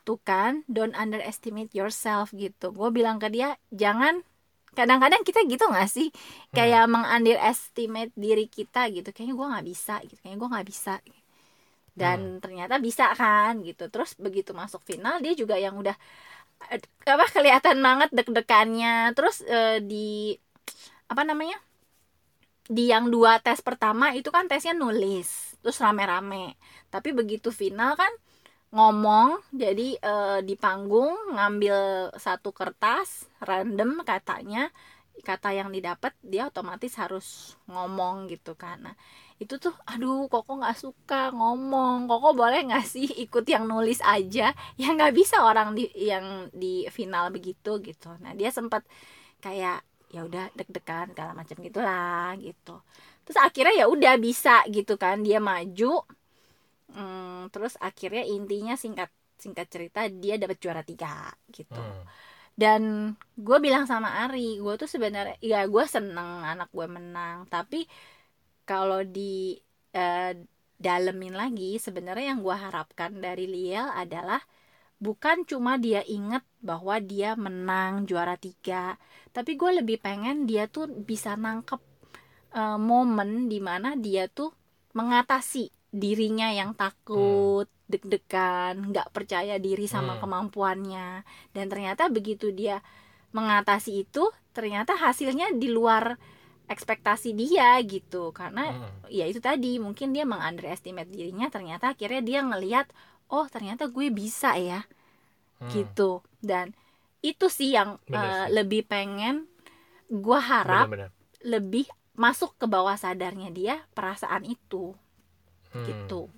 tuh 0.00 0.16
kan 0.16 0.64
don't 0.64 0.96
underestimate 0.96 1.70
yourself 1.76 2.32
gitu. 2.32 2.72
Gue 2.72 2.88
bilang 2.88 3.20
ke 3.20 3.28
dia 3.28 3.60
jangan. 3.70 4.24
Kadang-kadang 4.70 5.26
kita 5.26 5.42
gitu 5.50 5.66
nggak 5.66 5.90
sih? 5.90 6.08
Kayak 6.54 6.86
mengunderestimate 6.86 8.14
diri 8.14 8.46
kita 8.46 8.86
gitu. 8.94 9.10
Kayaknya 9.10 9.34
gue 9.34 9.46
nggak 9.50 9.66
bisa 9.66 9.94
gitu. 10.06 10.18
Kayaknya 10.22 10.38
gue 10.38 10.48
nggak 10.54 10.68
bisa 10.70 10.94
dan 11.94 12.38
ternyata 12.42 12.78
bisa 12.80 13.10
kan 13.14 13.60
gitu. 13.64 13.88
Terus 13.92 14.16
begitu 14.18 14.50
masuk 14.56 14.82
final 14.84 15.18
dia 15.24 15.34
juga 15.36 15.56
yang 15.60 15.76
udah 15.78 15.94
apa 17.06 17.26
kelihatan 17.34 17.78
banget 17.80 18.10
deg-degannya. 18.14 19.12
Terus 19.16 19.42
eh, 19.46 19.78
di 19.84 20.36
apa 21.10 21.22
namanya 21.26 21.58
di 22.70 22.86
yang 22.94 23.10
dua 23.10 23.42
tes 23.42 23.58
pertama 23.66 24.14
itu 24.14 24.30
kan 24.30 24.46
tesnya 24.46 24.74
nulis 24.76 25.58
terus 25.60 25.78
rame-rame. 25.82 26.54
Tapi 26.88 27.10
begitu 27.12 27.50
final 27.50 27.98
kan 27.98 28.12
ngomong 28.70 29.42
jadi 29.50 29.98
eh, 29.98 30.40
di 30.46 30.54
panggung 30.54 31.34
ngambil 31.34 32.10
satu 32.14 32.54
kertas 32.54 33.26
random 33.42 34.06
katanya 34.06 34.70
kata 35.20 35.52
yang 35.52 35.68
didapat 35.74 36.16
dia 36.24 36.48
otomatis 36.48 36.94
harus 36.96 37.58
ngomong 37.68 38.30
gitu 38.30 38.54
kan. 38.56 38.78
Nah 38.86 38.96
itu 39.42 39.54
tuh 39.64 39.74
aduh 39.90 40.28
koko 40.32 40.50
nggak 40.60 40.76
suka 40.84 41.32
ngomong. 41.38 41.96
Koko 42.10 42.28
boleh 42.40 42.58
nggak 42.68 42.84
sih 42.94 43.06
ikut 43.24 43.44
yang 43.54 43.64
nulis 43.70 43.98
aja? 44.04 44.52
Ya 44.80 44.86
nggak 44.96 45.12
bisa 45.20 45.36
orang 45.48 45.68
di 45.78 45.88
yang 46.10 46.26
di 46.62 46.86
final 46.96 47.24
begitu 47.34 47.70
gitu. 47.88 48.08
Nah 48.22 48.32
dia 48.38 48.50
sempat 48.58 48.82
kayak 49.44 49.82
ya 50.14 50.20
udah 50.28 50.44
deg-degan 50.58 51.06
segala 51.14 51.32
macam 51.40 51.56
gitulah 51.66 52.34
gitu. 52.46 52.72
Terus 53.24 53.38
akhirnya 53.46 53.74
ya 53.82 53.86
udah 53.94 54.14
bisa 54.20 54.64
gitu 54.76 54.94
kan. 55.00 55.16
Dia 55.26 55.38
maju 55.42 56.04
Hmm, 56.90 57.46
terus 57.54 57.78
akhirnya 57.78 58.26
intinya 58.26 58.74
singkat 58.74 59.10
singkat 59.38 59.66
cerita 59.70 60.00
dia 60.10 60.34
dapat 60.42 60.58
juara 60.62 60.82
tiga 60.82 61.30
gitu. 61.54 61.80
Hmm. 61.80 62.02
dan 62.60 62.82
gue 63.40 63.58
bilang 63.64 63.88
sama 63.88 64.10
Ari 64.28 64.60
gue 64.60 64.74
tuh 64.76 64.90
sebenarnya 64.90 65.36
ya 65.40 65.64
gue 65.66 65.84
seneng 65.88 66.44
anak 66.44 66.68
gue 66.76 66.86
menang 66.86 67.48
tapi 67.48 67.88
kalau 68.70 69.02
di 69.02 69.58
eh, 69.90 70.32
dalemin 70.78 71.34
lagi 71.34 71.82
sebenarnya 71.82 72.26
yang 72.38 72.40
gue 72.46 72.54
harapkan 72.54 73.10
dari 73.18 73.50
Liel 73.50 73.90
adalah 73.90 74.38
bukan 75.02 75.42
cuma 75.42 75.74
dia 75.76 76.06
inget 76.06 76.46
bahwa 76.62 77.02
dia 77.02 77.34
menang 77.34 78.06
juara 78.06 78.38
tiga 78.38 78.94
tapi 79.34 79.58
gue 79.58 79.82
lebih 79.82 79.98
pengen 79.98 80.46
dia 80.46 80.70
tuh 80.70 80.86
bisa 80.86 81.34
nangkep 81.34 81.82
eh, 82.54 82.78
momen 82.78 83.50
di 83.50 83.58
mana 83.58 83.98
dia 83.98 84.30
tuh 84.30 84.54
mengatasi 84.94 85.66
dirinya 85.90 86.54
yang 86.54 86.78
takut 86.78 87.66
deg-degan 87.90 88.94
nggak 88.94 89.10
percaya 89.10 89.58
diri 89.58 89.90
sama 89.90 90.14
Hmm. 90.14 90.22
kemampuannya 90.22 91.26
dan 91.50 91.64
ternyata 91.66 92.06
begitu 92.06 92.54
dia 92.54 92.78
mengatasi 93.34 94.06
itu 94.06 94.30
ternyata 94.54 94.94
hasilnya 94.94 95.50
di 95.58 95.66
luar 95.70 96.14
ekspektasi 96.70 97.34
dia 97.34 97.74
gitu 97.82 98.30
karena 98.30 98.70
Hmm. 98.70 99.10
ya 99.10 99.26
itu 99.26 99.38
tadi 99.38 99.76
mungkin 99.76 100.14
dia 100.14 100.22
mengunderestimate 100.22 101.10
dirinya 101.10 101.50
ternyata 101.50 101.90
akhirnya 101.90 102.22
dia 102.22 102.40
ngelihat 102.40 102.86
oh 103.28 103.44
ternyata 103.44 103.86
gue 103.86 104.06
bisa 104.08 104.54
ya 104.54 104.86
Hmm. 105.58 105.68
gitu 105.68 106.22
dan 106.40 106.72
itu 107.20 107.50
sih 107.50 107.74
yang 107.74 107.98
Bener 108.06 108.48
sih. 108.48 108.54
lebih 108.54 108.86
pengen 108.86 109.50
gue 110.06 110.38
harap 110.40 110.88
Benar-benar. 110.88 111.10
lebih 111.42 111.84
masuk 112.14 112.54
ke 112.54 112.64
bawah 112.64 112.94
sadarnya 112.94 113.50
dia 113.50 113.74
perasaan 113.90 114.46
itu 114.46 114.94
Hmm. 115.70 115.84
gitu 115.84 116.30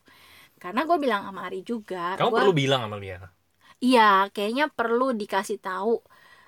karena 0.56 0.82
gue 0.82 0.96
bilang 0.96 1.22
sama 1.22 1.44
Ari 1.44 1.60
juga 1.62 2.16
Kamu 2.16 2.28
gua- 2.28 2.40
perlu 2.40 2.52
bilang 2.52 2.82
sama 2.82 2.96
dia. 2.98 3.20
iya 3.78 4.26
kayaknya 4.28 4.66
perlu 4.66 5.12
dikasih 5.12 5.60
tahu 5.60 6.00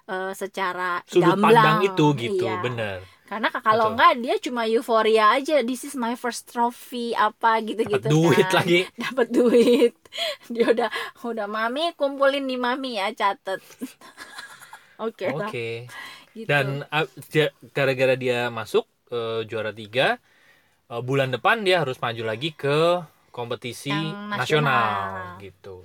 eh, 0.04 0.32
secara 0.32 1.00
Sudut 1.04 1.32
gamblang 1.32 1.80
pandang 1.80 1.80
itu 1.86 2.04
gitu, 2.18 2.44
Iya. 2.44 2.60
bener. 2.60 2.98
Karena 3.34 3.50
kalau 3.50 3.90
enggak 3.90 4.14
dia 4.22 4.38
cuma 4.38 4.62
euforia 4.64 5.34
aja 5.34 5.58
this 5.60 5.82
is 5.82 5.98
my 5.98 6.14
first 6.14 6.46
trophy 6.46 7.10
apa 7.12 7.58
gitu-gitu 7.60 7.98
Dapat 7.98 8.14
duit 8.14 8.46
kan. 8.46 8.62
lagi. 8.62 8.80
dapat 9.02 9.26
duit 9.28 9.92
dia 10.54 10.66
udah 10.70 10.90
udah 11.20 11.46
mami 11.50 11.90
kumpulin 11.98 12.46
di 12.46 12.54
mami 12.54 12.94
ya 12.94 13.10
catet 13.10 13.58
oke 15.02 15.26
lah, 15.34 15.50
Oke. 15.50 15.90
gitu. 16.30 16.46
Dan 16.46 16.86
uh, 16.86 17.06
dia- 17.28 17.50
gara-gara 17.70 18.14
dia 18.14 18.46
masuk 18.48 18.86
eh, 19.10 19.42
juara 19.44 19.70
tiga, 19.70 20.22
eh, 20.86 21.02
bulan 21.02 21.34
depan 21.34 21.62
dia 21.62 21.82
harus 21.82 21.98
maju 21.98 22.22
lagi 22.22 22.54
ke 22.54 23.02
kompetisi 23.30 23.90
Yang 23.90 24.30
nasional. 24.30 24.70
nasional. 24.70 25.42
gitu. 25.42 25.76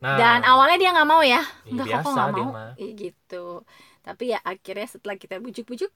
Nah, 0.00 0.16
dan 0.16 0.40
awalnya 0.44 0.76
dia 0.76 0.90
nggak 0.92 1.08
mau 1.08 1.20
ya 1.20 1.40
Iya, 1.64 1.72
enggak 1.76 2.04
kok 2.04 2.12
nggak 2.12 2.28
mau. 2.32 2.52
Ih, 2.76 2.92
gitu 2.92 3.64
tapi 4.00 4.32
ya 4.32 4.40
akhirnya 4.40 4.88
setelah 4.88 5.16
kita 5.16 5.36
bujuk-bujuk 5.40 5.92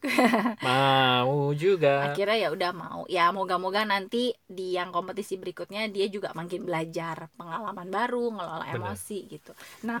mau 0.66 1.52
juga. 1.52 2.10
akhirnya 2.12 2.36
ya 2.36 2.48
udah 2.50 2.72
mau. 2.72 3.00
Ya 3.06 3.28
moga-moga 3.30 3.84
nanti 3.84 4.32
di 4.48 4.76
yang 4.76 4.92
kompetisi 4.92 5.36
berikutnya 5.36 5.88
dia 5.92 6.08
juga 6.08 6.32
makin 6.32 6.64
belajar 6.64 7.28
pengalaman 7.36 7.88
baru 7.92 8.32
ngelola 8.32 8.66
Bener. 8.70 8.76
emosi 8.80 9.18
gitu. 9.28 9.52
Nah 9.84 10.00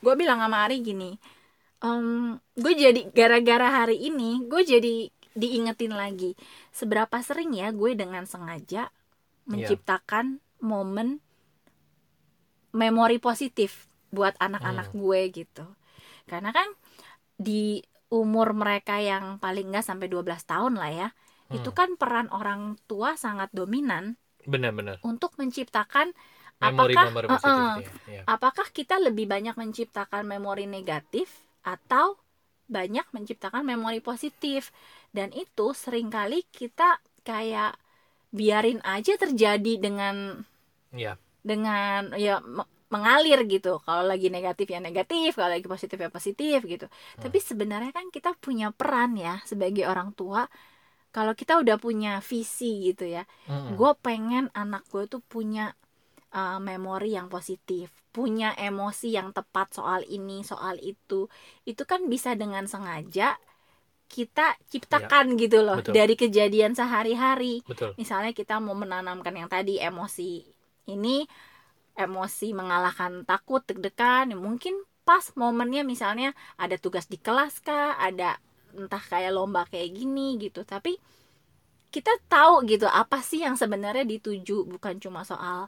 gue 0.00 0.14
bilang 0.16 0.40
sama 0.40 0.64
Ari 0.64 0.80
gini 0.80 1.12
gue 2.60 2.72
jadi 2.76 3.08
gara-gara 3.08 3.84
hari 3.84 3.96
ini 4.12 4.44
gue 4.44 4.62
jadi 4.64 5.08
diingetin 5.32 5.96
lagi 5.96 6.36
seberapa 6.76 7.24
sering 7.24 7.56
ya 7.56 7.72
gue 7.72 7.96
dengan 7.96 8.28
sengaja 8.28 8.92
menciptakan 9.48 10.44
momen 10.60 11.24
memori 12.76 13.16
positif 13.16 13.88
buat 14.12 14.36
anak-anak 14.38 14.92
gue 14.92 15.20
gitu. 15.32 15.64
Karena 16.28 16.52
kan 16.52 16.68
di 17.40 17.80
umur 18.10 18.52
mereka 18.54 18.98
yang 19.00 19.38
paling 19.38 19.70
nggak 19.70 19.86
sampai 19.86 20.06
12 20.10 20.42
tahun 20.46 20.74
lah 20.78 20.90
ya 20.90 21.08
itu 21.50 21.70
Hmm. 21.70 21.78
kan 21.78 21.90
peran 21.98 22.26
orang 22.30 22.78
tua 22.86 23.18
sangat 23.18 23.50
dominan 23.50 24.14
Benar-benar. 24.46 25.02
untuk 25.02 25.34
menciptakan 25.34 26.14
Memori 26.60 26.92
apakah 26.92 27.06
memori 27.08 27.26
positif 27.26 27.86
dia. 28.04 28.10
Iya. 28.10 28.22
apakah 28.28 28.66
kita 28.70 28.96
lebih 29.00 29.26
banyak 29.26 29.54
menciptakan 29.56 30.22
memori 30.28 30.66
negatif 30.68 31.28
atau 31.64 32.20
banyak 32.68 33.06
menciptakan 33.10 33.66
memori 33.66 33.98
positif 33.98 34.70
dan 35.10 35.34
itu 35.34 35.74
sering 35.74 36.12
kali 36.12 36.46
kita 36.54 37.02
kayak 37.24 37.74
biarin 38.30 38.78
aja 38.86 39.18
terjadi 39.18 39.74
dengan 39.80 40.46
Iya. 40.92 41.18
dengan 41.42 42.14
ya 42.14 42.38
mengalir 42.90 43.38
gitu. 43.46 43.78
Kalau 43.86 44.02
lagi 44.04 44.28
negatif 44.28 44.66
ya 44.66 44.82
negatif. 44.82 45.38
Kalau 45.38 45.50
lagi 45.54 45.66
positif 45.66 45.96
ya 45.96 46.10
positif 46.10 46.58
gitu. 46.66 46.86
Tapi 47.16 47.38
sebenarnya 47.38 47.94
kan 47.94 48.10
kita 48.10 48.34
punya 48.36 48.74
peran 48.74 49.14
ya 49.14 49.38
sebagai 49.46 49.86
orang 49.86 50.12
tua. 50.12 50.44
Kalau 51.10 51.34
kita 51.34 51.58
udah 51.58 51.74
punya 51.74 52.22
visi 52.22 52.86
gitu 52.86 53.02
ya 53.02 53.26
Mm-mm. 53.50 53.74
gue 53.74 53.92
pengen 53.98 54.46
anak 54.54 54.86
gue 54.94 55.10
tuh 55.10 55.18
punya 55.18 55.74
uh, 56.30 56.62
memori 56.62 57.18
yang 57.18 57.26
positif 57.26 57.90
punya 58.10 58.54
emosi 58.58 59.14
yang 59.14 59.30
tepat 59.30 59.74
soal 59.74 60.02
ini 60.06 60.42
soal 60.42 60.78
itu. 60.82 61.30
Itu 61.62 61.86
kan 61.86 62.10
bisa 62.10 62.34
dengan 62.34 62.66
sengaja 62.66 63.38
kita 64.10 64.58
ciptakan 64.66 65.38
gitu 65.38 65.62
loh 65.62 65.78
betul. 65.78 65.94
dari 65.94 66.18
kejadian 66.18 66.74
sehari-hari. 66.74 67.62
Misalnya 67.94 68.34
kita 68.34 68.58
mau 68.58 68.74
menanamkan 68.74 69.30
yang 69.30 69.46
tadi 69.46 69.78
emosi 69.78 70.42
ini 70.90 71.22
emosi 72.04 72.46
mengalahkan 72.60 73.12
takut 73.30 73.62
deg-degan 73.68 74.24
ya 74.32 74.36
mungkin 74.48 74.74
pas 75.08 75.24
momennya 75.40 75.82
misalnya 75.92 76.28
ada 76.62 76.76
tugas 76.84 77.06
di 77.12 77.18
kelas 77.26 77.54
kah 77.66 77.96
ada 78.06 78.38
entah 78.78 79.02
kayak 79.10 79.32
lomba 79.36 79.60
kayak 79.72 79.90
gini 79.98 80.38
gitu 80.44 80.60
tapi 80.72 80.92
kita 81.94 82.12
tahu 82.30 82.54
gitu 82.70 82.86
apa 82.86 83.18
sih 83.28 83.42
yang 83.46 83.56
sebenarnya 83.62 84.04
dituju 84.06 84.52
bukan 84.72 84.94
cuma 85.02 85.20
soal 85.26 85.66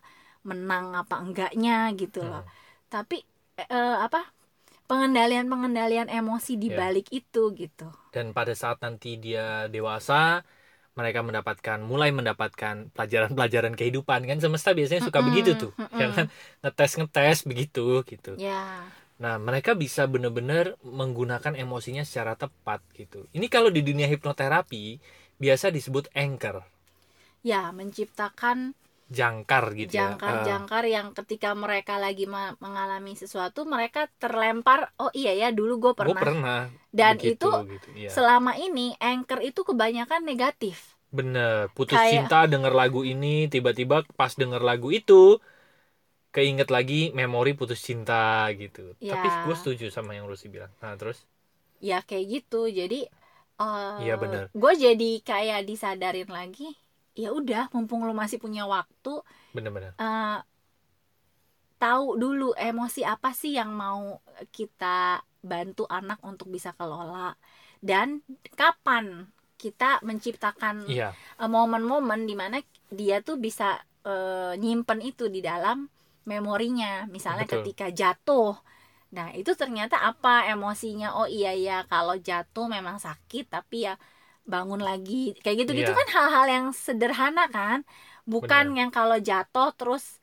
menang 0.49 0.87
apa 0.95 1.15
enggaknya 1.25 1.91
gitu 2.01 2.21
loh 2.31 2.43
Hmm. 2.43 2.53
tapi 2.93 3.17
eh, 3.59 3.97
apa 4.07 4.21
pengendalian 4.91 5.47
pengendalian 5.53 6.09
emosi 6.21 6.53
di 6.63 6.69
Ya. 6.69 6.75
balik 6.81 7.07
itu 7.15 7.43
gitu 7.61 7.87
Dan 8.15 8.27
pada 8.37 8.53
saat 8.63 8.79
nanti 8.85 9.09
dia 9.25 9.45
dewasa, 9.75 10.45
mereka 10.99 11.21
mendapatkan 11.29 11.79
mulai 11.91 12.11
mendapatkan 12.13 12.75
pelajaran-pelajaran 12.95 13.75
kehidupan 13.79 14.21
kan 14.29 14.39
semesta 14.45 14.71
biasanya 14.79 15.03
suka 15.09 15.21
Mm-mm, 15.21 15.25
begitu 15.25 15.51
tuh. 15.63 15.73
mm-mm. 15.79 16.01
Ya 16.01 16.13
kan? 16.13 16.29
Ngetes-ngetes 16.65 17.39
begitu 17.51 18.03
gitu. 18.11 18.37
ya 18.37 18.93
Nah, 19.23 19.37
mereka 19.39 19.73
bisa 19.79 20.03
benar-benar 20.11 20.77
menggunakan 20.83 21.55
emosinya 21.55 22.03
secara 22.09 22.35
tepat 22.35 22.83
gitu. 22.99 23.31
Ini 23.37 23.47
kalau 23.53 23.71
di 23.71 23.81
dunia 23.87 24.07
hipnoterapi 24.11 24.99
biasa 25.43 25.71
disebut 25.77 26.11
anchor, 26.17 26.67
ya 27.51 27.63
menciptakan 27.79 28.59
jangkar 29.19 29.65
gitu 29.77 29.93
ya. 29.93 30.17
Eh, 30.17 30.17
jangkar-jangkar 30.17 30.85
yang 30.89 31.07
ketika 31.13 31.51
mereka 31.53 31.95
lagi 32.01 32.25
mengalami 32.65 33.13
sesuatu 33.13 33.69
mereka 33.69 34.09
terlempar 34.23 34.91
oh 34.99 35.13
iya 35.13 35.33
ya 35.37 35.49
dulu 35.53 35.73
gue 35.79 35.93
pernah. 35.93 36.23
pernah. 36.25 36.61
dan 36.93 37.17
begitu, 37.17 37.49
itu 37.49 37.49
gitu, 37.73 37.89
iya. 37.97 38.09
selama 38.13 38.53
ini 38.57 38.93
anchor 39.01 39.41
itu 39.41 39.61
kebanyakan 39.65 40.23
negatif 40.29 40.93
Bener, 41.13 41.69
putus 41.77 42.01
Kayak- 42.01 42.25
cinta 42.25 42.49
denger 42.49 42.73
lagu 42.73 43.05
ini, 43.05 43.45
tiba-tiba 43.53 44.01
pas 44.17 44.33
denger 44.33 44.65
lagu 44.65 44.89
itu 44.89 45.37
keinget 46.33 46.73
lagi 46.73 47.13
memori 47.13 47.53
putus 47.53 47.81
cinta 47.85 48.49
gitu. 48.57 48.97
Ya. 48.97 49.13
Tapi 49.13 49.29
gue 49.45 49.57
setuju 49.61 49.87
sama 49.93 50.17
yang 50.17 50.25
Lucy 50.25 50.49
bilang. 50.49 50.73
Nah 50.81 50.97
terus, 50.97 51.29
ya 51.85 52.01
kayak 52.01 52.27
gitu 52.41 52.65
jadi 52.73 53.13
Iya, 54.03 54.15
bener. 54.19 54.45
gue 54.51 54.73
jadi 54.75 55.11
kayak 55.23 55.61
disadarin 55.71 56.31
lagi 56.33 56.75
ya 57.13 57.29
udah 57.31 57.69
mumpung 57.77 58.09
lu 58.09 58.17
masih 58.17 58.41
punya 58.41 58.65
waktu 58.65 59.21
bener-bener. 59.53 59.93
eh, 59.97 60.39
tahu 61.83 62.15
dulu 62.15 62.55
emosi 62.55 63.03
apa 63.03 63.35
sih 63.35 63.59
yang 63.59 63.75
mau 63.75 64.23
kita 64.55 65.21
bantu 65.43 65.85
anak 65.91 66.23
untuk 66.23 66.49
bisa 66.49 66.71
kelola. 66.79 67.35
Dan 67.83 68.23
kapan 68.55 69.27
kita 69.59 69.99
menciptakan 70.07 70.87
Iya, 70.87 71.11
eh, 71.15 71.51
momen-momen 71.51 72.23
di 72.27 72.35
mana 72.39 72.63
dia 72.91 73.19
tuh 73.23 73.37
bisa 73.39 73.83
eh, 74.07 74.55
nyimpen 74.59 75.03
itu 75.03 75.27
di 75.27 75.43
dalam 75.43 75.91
memorinya. 76.27 77.07
Misalnya 77.11 77.47
Betul. 77.47 77.67
ketika 77.67 77.87
jatuh. 77.91 78.55
Nah 79.13 79.35
itu 79.35 79.53
ternyata 79.59 79.99
apa 80.03 80.47
emosinya? 80.49 81.19
Oh 81.19 81.27
iya 81.27 81.53
ya 81.55 81.77
kalau 81.91 82.15
jatuh 82.19 82.67
memang 82.71 82.97
sakit 83.03 83.51
tapi 83.51 83.91
ya 83.91 83.95
bangun 84.45 84.83
lagi 84.83 85.33
kayak 85.41 85.65
gitu 85.67 85.73
gitu 85.75 85.93
Iya. 85.93 85.99
kan 86.03 86.09
hal-hal 86.17 86.47
yang 86.51 86.67
sederhana 86.75 87.47
kan 87.49 87.79
bukan 88.25 88.75
yang 88.75 88.91
kalau 88.91 89.19
jatuh 89.19 89.71
terus 89.75 90.19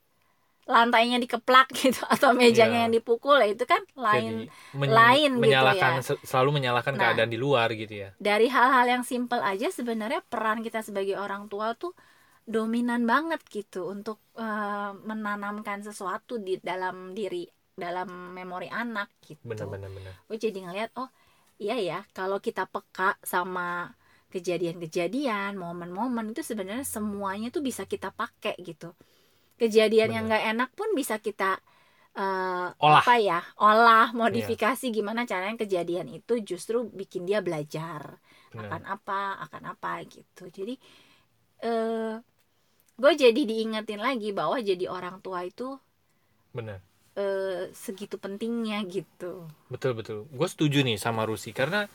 lantainya 0.69 1.17
dikeplak 1.17 1.65
gitu 1.81 1.97
atau 2.05 2.29
mejanya 2.37 2.79
Iya. 2.79 2.83
yang 2.85 2.93
dipukul 2.93 3.41
ya 3.41 3.49
itu 3.49 3.65
kan 3.65 3.81
lain 3.97 4.45
jadi 4.45 4.77
men- 4.77 4.93
lain 4.93 5.31
gitu 5.33 5.43
menyalahkan 5.43 5.91
ya. 5.97 6.01
se- 6.05 6.21
selalu 6.21 6.49
menyalahkan 6.61 6.93
Nah. 6.93 7.01
keadaan 7.01 7.31
di 7.33 7.39
luar 7.41 7.73
gitu 7.73 7.93
ya. 8.05 8.09
dari 8.21 8.47
hal-hal 8.47 8.85
yang 8.85 9.03
simpel 9.03 9.41
aja 9.41 9.67
sebenarnya 9.73 10.21
peran 10.29 10.61
kita 10.61 10.85
sebagai 10.85 11.17
orang 11.17 11.49
tua 11.49 11.73
tuh 11.73 11.95
dominan 12.45 13.05
banget 13.05 13.41
gitu 13.49 13.89
untuk 13.89 14.21
eh, 14.37 14.91
menanamkan 15.05 15.81
sesuatu 15.81 16.37
di 16.37 16.57
dalam 16.61 17.13
diri 17.17 17.45
dalam 17.73 18.35
memori 18.35 18.67
anak 18.67 19.07
gitu. 19.23 19.39
Bener-bener 19.47 19.87
bener. 19.89 20.13
Gue 20.27 20.37
jadi 20.37 20.59
ngeliat 20.67 20.91
oh 20.99 21.07
iya 21.57 21.79
ya 21.79 21.99
kalau 22.11 22.37
kita 22.37 22.67
peka 22.67 23.15
sama 23.23 23.87
kejadian-kejadian, 24.33 25.57
momen-momen 25.57 26.31
itu 26.33 26.41
sebenarnya 26.45 26.85
semuanya 26.85 27.47
tuh 27.55 27.63
bisa 27.65 27.83
kita 27.89 28.09
pakai 28.13 28.55
gitu. 28.61 28.93
Kejadian 29.61 30.09
yang 30.15 30.25
nggak 30.29 30.45
enak 30.55 30.69
pun 30.77 30.89
bisa 30.95 31.19
kita 31.19 31.59
eh, 32.17 32.67
Olah. 32.79 33.03
apa 33.03 33.15
ya 33.21 33.39
olah 33.61 34.11
modifikasi 34.17 34.85
gimana 34.91 35.23
caranya 35.29 35.57
kejadian 35.63 36.07
itu 36.11 36.33
justru 36.43 36.77
bikin 36.89 37.23
dia 37.29 37.39
belajar 37.47 38.17
Bener. 38.51 38.65
akan 38.67 38.81
apa 38.95 39.21
akan 39.47 39.63
apa 39.77 39.91
gitu 40.09 40.43
jadi 40.49 40.75
eh 41.63 42.15
gue 43.01 43.13
jadi 43.23 43.41
diingetin 43.51 44.01
lagi 44.07 44.29
bahwa 44.35 44.57
jadi 44.59 44.85
orang 44.91 45.17
tua 45.25 45.47
itu 45.47 45.79
Bener. 46.53 46.81
eh, 47.17 47.69
segitu 47.73 48.15
pentingnya 48.17 48.81
gitu 48.89 49.45
Betul 49.69 49.91
betul. 49.93 50.25
Gue 50.33 50.47
setuju 50.49 50.81
nih 50.81 50.97
sama 50.97 51.25
Rusi 51.29 51.53
karena 51.53 51.85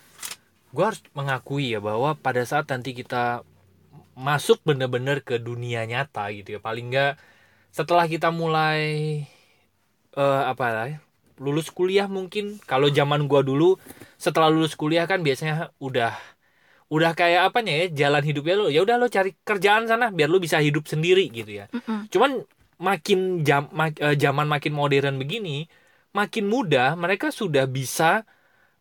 gue 0.75 0.85
harus 0.88 1.02
mengakui 1.19 1.64
ya 1.75 1.81
bahwa 1.88 2.11
pada 2.26 2.43
saat 2.50 2.66
nanti 2.73 2.90
kita 3.00 3.47
masuk 4.28 4.59
bener-bener 4.69 5.19
ke 5.28 5.35
dunia 5.49 5.81
nyata 5.90 6.31
gitu 6.37 6.49
ya 6.57 6.61
paling 6.62 6.87
nggak 6.93 7.12
setelah 7.78 8.07
kita 8.14 8.28
mulai 8.43 8.81
eh 10.14 10.43
apa 10.52 10.64
lah 10.75 10.87
ya, 10.95 10.99
lulus 11.43 11.69
kuliah 11.75 12.07
mungkin. 12.07 12.45
Kalau 12.71 12.88
zaman 12.99 13.26
gua 13.31 13.43
dulu 13.43 13.76
setelah 14.14 14.49
lulus 14.54 14.75
kuliah 14.78 15.04
kan 15.11 15.21
biasanya 15.26 15.75
udah 15.83 16.14
udah 16.95 17.12
kayak 17.19 17.50
apanya 17.50 17.73
ya 17.81 17.87
jalan 18.07 18.23
hidupnya 18.23 18.54
lo. 18.61 18.66
Ya 18.71 18.81
udah 18.87 18.97
lo 19.00 19.07
cari 19.11 19.35
kerjaan 19.49 19.90
sana 19.90 20.07
biar 20.14 20.28
lo 20.31 20.38
bisa 20.38 20.59
hidup 20.62 20.85
sendiri 20.93 21.26
gitu 21.33 21.50
ya. 21.64 21.66
Mm-mm. 21.75 22.07
cuman 22.12 22.47
makin 22.78 23.43
jam 23.47 23.66
mak- 23.75 23.99
eh, 24.02 24.16
zaman 24.19 24.47
makin 24.50 24.73
modern 24.75 25.16
begini 25.23 25.66
makin 26.14 26.45
mudah 26.47 26.95
mereka 26.95 27.31
sudah 27.35 27.66
bisa 27.66 28.23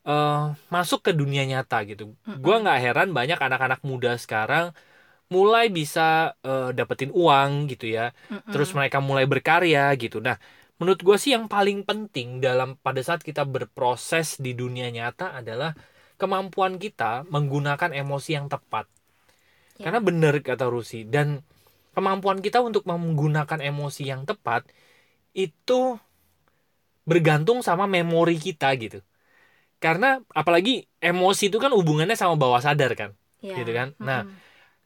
eh, 0.08 0.44
masuk 0.74 1.00
ke 1.06 1.12
dunia 1.16 1.44
nyata 1.48 1.84
gitu. 1.88 2.14
Mm-mm. 2.28 2.40
Gua 2.44 2.56
nggak 2.64 2.80
heran 2.84 3.10
banyak 3.16 3.40
anak-anak 3.40 3.82
muda 3.84 4.16
sekarang 4.20 4.76
mulai 5.32 5.74
bisa 5.74 6.38
eh, 6.46 6.70
dapetin 6.78 7.10
uang 7.10 7.72
gitu 7.72 7.90
ya. 7.90 8.14
Terus 8.50 8.70
mereka 8.78 9.02
mulai 9.02 9.26
berkarya 9.26 9.90
gitu. 9.98 10.22
Nah, 10.22 10.38
menurut 10.78 11.02
gue 11.02 11.18
sih 11.18 11.34
yang 11.34 11.50
paling 11.50 11.82
penting 11.88 12.44
dalam 12.44 12.78
pada 12.78 13.02
saat 13.02 13.26
kita 13.26 13.48
berproses 13.48 14.38
di 14.38 14.54
dunia 14.54 14.94
nyata 14.94 15.34
adalah 15.40 15.74
kemampuan 16.22 16.78
kita 16.78 17.26
menggunakan 17.34 17.92
emosi 17.98 18.30
yang 18.38 18.48
tepat. 18.48 18.86
Ya. 19.82 19.90
Karena 19.90 20.00
benar 20.06 20.38
kata 20.44 20.70
Rusi 20.70 21.08
dan 21.10 21.42
kemampuan 21.98 22.46
kita 22.46 22.62
untuk 22.62 22.86
menggunakan 22.86 23.58
emosi 23.58 24.04
yang 24.06 24.26
tepat 24.30 24.70
itu 25.34 25.98
bergantung 27.04 27.66
sama 27.66 27.90
memori 27.90 28.38
kita 28.38 28.70
gitu. 28.78 29.02
Karena 29.84 30.24
apalagi 30.32 30.88
emosi 31.04 31.52
itu 31.52 31.60
kan 31.60 31.76
hubungannya 31.76 32.16
sama 32.16 32.40
bawah 32.40 32.64
sadar 32.64 32.96
kan. 32.96 33.12
Ya. 33.44 33.60
gitu 33.60 33.76
kan. 33.76 33.92
Nah, 34.00 34.24
Mm-mm. 34.24 34.40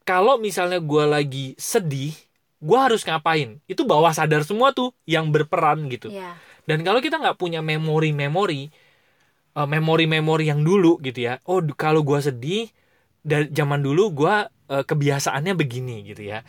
Kalau 0.08 0.40
misalnya 0.40 0.80
gue 0.80 1.04
lagi 1.04 1.52
sedih, 1.60 2.16
gue 2.64 2.78
harus 2.80 3.04
ngapain? 3.04 3.60
Itu 3.68 3.84
bawah 3.84 4.16
sadar 4.16 4.48
semua 4.48 4.72
tuh 4.72 4.96
yang 5.04 5.36
berperan 5.36 5.92
gitu. 5.92 6.08
ya 6.08 6.40
Dan 6.64 6.88
kalau 6.88 7.04
kita 7.04 7.20
nggak 7.20 7.36
punya 7.36 7.60
memori-memori, 7.60 8.72
eh, 9.52 9.68
memori-memori 9.68 10.48
yang 10.48 10.64
dulu 10.64 11.04
gitu 11.04 11.28
ya. 11.28 11.44
Oh, 11.44 11.60
kalau 11.76 12.08
gue 12.08 12.24
sedih, 12.24 12.72
dari 13.20 13.52
zaman 13.52 13.84
dulu 13.84 14.16
gue 14.16 14.36
eh, 14.48 14.84
kebiasaannya 14.88 15.54
begini 15.60 16.08
gitu 16.08 16.24
ya. 16.24 16.40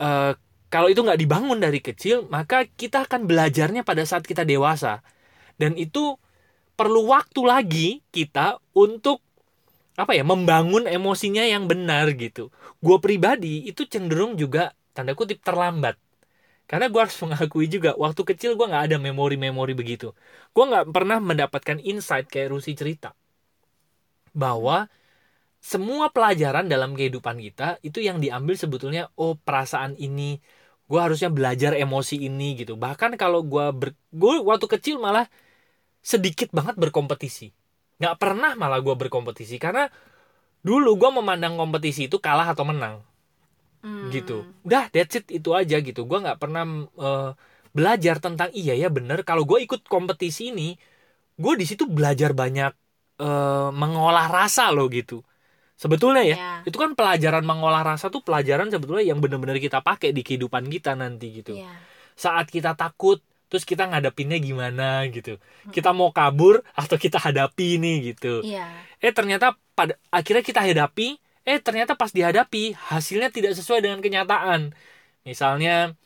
Eh, 0.00 0.32
kalau 0.72 0.88
itu 0.88 1.04
nggak 1.04 1.20
dibangun 1.20 1.60
dari 1.60 1.84
kecil, 1.84 2.32
maka 2.32 2.64
kita 2.64 3.04
akan 3.04 3.28
belajarnya 3.28 3.84
pada 3.84 4.08
saat 4.08 4.24
kita 4.24 4.48
dewasa. 4.48 5.04
Dan 5.60 5.76
itu 5.76 6.16
perlu 6.78 7.10
waktu 7.10 7.40
lagi 7.42 7.88
kita 8.14 8.62
untuk 8.78 9.18
apa 9.98 10.14
ya 10.14 10.22
membangun 10.22 10.86
emosinya 10.86 11.42
yang 11.42 11.66
benar 11.66 12.14
gitu. 12.14 12.54
Gue 12.78 13.02
pribadi 13.02 13.66
itu 13.66 13.82
cenderung 13.90 14.38
juga 14.38 14.70
tanda 14.94 15.18
kutip 15.18 15.42
terlambat. 15.42 15.98
Karena 16.70 16.86
gue 16.86 17.00
harus 17.02 17.18
mengakui 17.26 17.66
juga 17.66 17.98
waktu 17.98 18.22
kecil 18.22 18.54
gue 18.54 18.66
nggak 18.70 18.94
ada 18.94 18.96
memori-memori 19.02 19.74
begitu. 19.74 20.14
Gue 20.54 20.64
nggak 20.70 20.94
pernah 20.94 21.18
mendapatkan 21.18 21.82
insight 21.82 22.30
kayak 22.30 22.54
Rusi 22.54 22.78
cerita 22.78 23.10
bahwa 24.30 24.86
semua 25.58 26.14
pelajaran 26.14 26.70
dalam 26.70 26.94
kehidupan 26.94 27.42
kita 27.42 27.82
itu 27.82 27.98
yang 27.98 28.22
diambil 28.22 28.54
sebetulnya 28.54 29.10
oh 29.18 29.34
perasaan 29.34 29.98
ini 29.98 30.38
gue 30.88 31.00
harusnya 31.02 31.28
belajar 31.28 31.74
emosi 31.74 32.22
ini 32.22 32.54
gitu. 32.54 32.78
Bahkan 32.78 33.18
kalau 33.18 33.42
gue 33.42 33.66
ber, 33.74 33.88
gue 34.14 34.34
waktu 34.46 34.66
kecil 34.78 35.02
malah 35.02 35.26
sedikit 36.00 36.48
banget 36.54 36.78
berkompetisi. 36.78 37.50
Nggak 37.98 38.16
pernah 38.18 38.52
malah 38.54 38.78
gue 38.80 38.94
berkompetisi 38.94 39.58
karena 39.58 39.90
dulu 40.62 40.98
gue 40.98 41.10
memandang 41.22 41.54
kompetisi 41.54 42.06
itu 42.10 42.18
kalah 42.18 42.50
atau 42.54 42.66
menang 42.66 43.02
Mm. 43.78 44.10
gitu 44.10 44.42
udah 44.66 44.90
that's 44.90 45.22
it 45.22 45.30
itu 45.30 45.54
aja 45.54 45.78
gitu 45.78 46.02
gue 46.02 46.18
nggak 46.18 46.42
pernah 46.42 46.66
eh, 46.98 47.30
belajar 47.70 48.18
tentang 48.18 48.50
iya 48.50 48.74
ya 48.74 48.90
bener 48.90 49.22
kalau 49.22 49.46
gue 49.46 49.62
ikut 49.62 49.86
kompetisi 49.86 50.50
ini 50.50 50.74
gue 51.38 51.54
di 51.54 51.62
situ 51.62 51.86
belajar 51.86 52.34
banyak 52.34 52.74
eh, 53.22 53.70
mengolah 53.70 54.26
rasa 54.26 54.74
loh 54.74 54.90
gitu 54.90 55.22
sebetulnya 55.78 56.26
ya 56.26 56.36
Ya. 56.38 56.50
itu 56.66 56.74
kan 56.74 56.98
pelajaran 56.98 57.46
mengolah 57.46 57.86
rasa 57.86 58.10
tuh 58.10 58.18
pelajaran 58.26 58.66
sebetulnya 58.66 59.06
yang 59.14 59.22
bener-bener 59.22 59.62
kita 59.62 59.78
pakai 59.78 60.10
di 60.10 60.26
kehidupan 60.26 60.66
kita 60.66 60.98
nanti 60.98 61.38
gitu 61.38 61.54
Ya. 61.62 61.70
saat 62.18 62.50
kita 62.50 62.74
takut 62.74 63.22
terus 63.48 63.64
kita 63.64 63.88
ngadepinnya 63.88 64.36
gimana 64.36 65.04
gitu. 65.08 65.40
Kita 65.68 65.90
mau 65.90 66.12
kabur 66.12 66.60
atau 66.72 66.96
kita 66.96 67.16
hadapi 67.16 67.76
nih 67.76 67.96
gitu. 68.12 68.44
Iya. 68.44 68.68
eh 68.98 69.12
ternyata 69.14 69.56
pada 69.72 69.94
akhirnya 70.08 70.42
kita 70.42 70.60
hadapi 70.60 71.16
eh 71.42 71.58
ternyata 71.58 71.96
pas 71.96 72.12
dihadapi 72.12 72.76
hasilnya 72.76 73.32
tidak 73.32 73.56
sesuai 73.56 73.80
dengan 73.80 74.04
kenyataan. 74.04 74.76
Misalnya 75.24 75.96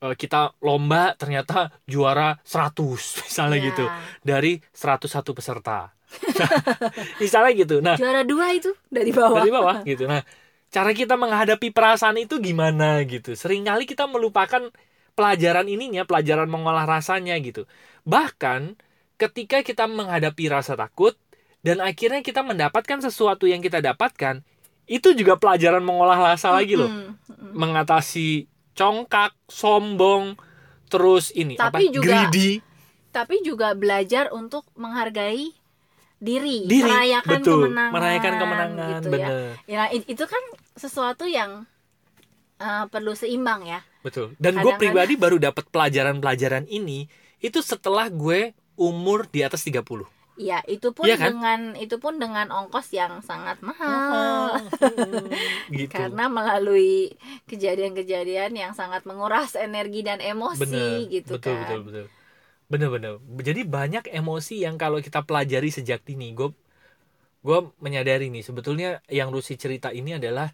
eh, 0.00 0.14
kita 0.16 0.56
lomba 0.58 1.12
ternyata 1.14 1.70
juara 1.84 2.40
100 2.42 2.72
misalnya 3.28 3.58
Iya. 3.60 3.66
gitu 3.68 3.84
dari 4.24 4.52
101 4.72 5.36
peserta. 5.36 5.92
Misalnya 7.22 7.52
gitu 7.52 7.76
nah. 7.84 7.96
Juara 8.00 8.24
dua 8.24 8.48
itu 8.56 8.72
dari 8.88 9.12
bawah. 9.12 9.44
dari 9.44 9.50
bawah 9.52 9.76
gitu. 9.84 10.08
Nah 10.08 10.24
cara 10.68 10.92
kita 10.92 11.16
menghadapi 11.16 11.68
perasaan 11.68 12.16
itu 12.16 12.40
gimana 12.40 13.00
gitu? 13.04 13.36
Seringkali 13.36 13.84
kita 13.84 14.08
melupakan 14.08 14.68
pelajaran 15.18 15.66
ininya 15.66 16.06
pelajaran 16.06 16.46
mengolah 16.46 16.86
rasanya 16.86 17.34
gitu. 17.42 17.66
Bahkan 18.06 18.78
ketika 19.18 19.66
kita 19.66 19.90
menghadapi 19.90 20.46
rasa 20.46 20.78
takut 20.78 21.18
dan 21.66 21.82
akhirnya 21.82 22.22
kita 22.22 22.46
mendapatkan 22.46 23.02
sesuatu 23.02 23.50
yang 23.50 23.58
kita 23.58 23.82
dapatkan 23.82 24.46
itu 24.86 25.10
juga 25.18 25.34
pelajaran 25.34 25.82
mengolah 25.82 26.32
rasa 26.32 26.54
lagi 26.54 26.78
loh. 26.78 26.86
Mm, 26.86 27.18
mengatasi 27.58 28.46
congkak 28.78 29.34
sombong 29.50 30.38
terus 30.86 31.34
ini 31.34 31.58
apa? 31.58 31.74
Tapi 31.74 31.90
juga- 31.90 32.06
greedy. 32.30 32.62
Tapi 33.10 33.42
juga 33.42 33.74
belajar 33.74 34.30
untuk 34.30 34.62
menghargai 34.78 35.50
diri, 36.22 36.66
diri 36.70 36.86
merayakan 36.86 37.40
betul. 37.42 37.60
kemenangan, 37.66 37.92
merayakan 37.94 38.32
kemenangan 38.38 38.88
gitu 38.94 39.08
ya. 39.10 39.10
bener. 39.10 39.50
Ya 39.66 39.82
it- 39.90 40.06
itu 40.06 40.24
kan 40.28 40.42
sesuatu 40.78 41.24
yang 41.26 41.66
uh, 42.62 42.84
perlu 42.86 43.18
seimbang 43.18 43.66
ya. 43.66 43.80
Betul. 44.04 44.34
Dan 44.38 44.62
gue 44.62 44.72
pribadi 44.78 45.18
baru 45.18 45.36
dapat 45.42 45.66
pelajaran-pelajaran 45.68 46.70
ini 46.70 47.10
itu 47.42 47.58
setelah 47.62 48.06
gue 48.10 48.54
umur 48.78 49.26
di 49.30 49.42
atas 49.42 49.66
30. 49.66 50.06
Ya 50.38 50.62
itu 50.70 50.94
pun 50.94 51.02
Iya 51.02 51.18
kan? 51.18 51.34
dengan 51.34 51.60
itu 51.74 51.98
pun 51.98 52.22
dengan 52.22 52.46
ongkos 52.54 52.94
yang 52.94 53.18
sangat 53.26 53.58
mahal. 53.58 54.54
gitu. 55.74 55.90
Karena 55.90 56.30
melalui 56.30 57.10
kejadian-kejadian 57.50 58.54
yang 58.54 58.70
sangat 58.70 59.02
menguras 59.02 59.58
energi 59.58 60.06
dan 60.06 60.22
emosi 60.22 60.62
bener, 60.62 61.10
gitu 61.10 61.42
betul, 61.42 61.58
kan. 61.58 61.62
betul, 61.66 61.80
betul. 61.90 62.06
Bener-bener. 62.70 63.12
Jadi 63.42 63.60
banyak 63.66 64.04
emosi 64.14 64.62
yang 64.62 64.78
kalau 64.78 65.02
kita 65.02 65.26
pelajari 65.26 65.74
sejak 65.74 66.06
dini, 66.06 66.30
gue 66.38 66.54
gue 67.42 67.58
menyadari 67.82 68.30
nih 68.30 68.46
sebetulnya 68.46 69.02
yang 69.10 69.34
Rusi 69.34 69.58
cerita 69.58 69.90
ini 69.90 70.18
adalah 70.18 70.50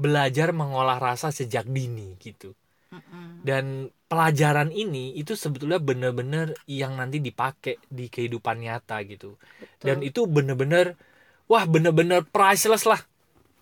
belajar 0.00 0.52
mengolah 0.56 0.96
rasa 0.96 1.28
sejak 1.28 1.68
dini 1.68 2.16
gitu. 2.16 2.56
Mm-mm. 2.92 3.48
Dan 3.48 3.88
pelajaran 4.10 4.68
ini 4.74 5.16
itu 5.16 5.32
sebetulnya 5.32 5.80
bener-bener 5.80 6.60
yang 6.68 6.92
nanti 7.00 7.24
dipakai 7.24 7.80
di 7.88 8.06
kehidupan 8.12 8.56
nyata 8.60 9.00
gitu. 9.08 9.36
Betul. 9.60 9.80
dan 9.86 10.04
itu 10.04 10.28
bener-bener 10.28 10.92
wah 11.52 11.64
bener-bener 11.68 12.24
priceless 12.34 12.84
lah 12.88 13.00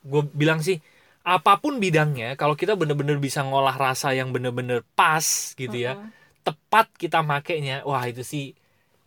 gue 0.06 0.22
bilang 0.40 0.60
sih 0.64 0.78
apa 1.26 1.60
pun 1.62 1.76
bidangnya 1.82 2.34
kalau 2.40 2.54
kita 2.56 2.74
bener-bener 2.80 3.18
bisa 3.20 3.40
ngolah 3.44 3.76
rasa 3.76 4.14
yang 4.16 4.30
bener-bener 4.34 4.80
pas 4.98 5.26
gitu 5.58 5.76
ya 5.76 5.94
Mm-mm. 5.94 6.12
tepat 6.46 6.86
kita 6.96 7.20
makainya 7.22 7.84
wah 7.88 8.04
itu 8.08 8.22
sih 8.24 8.44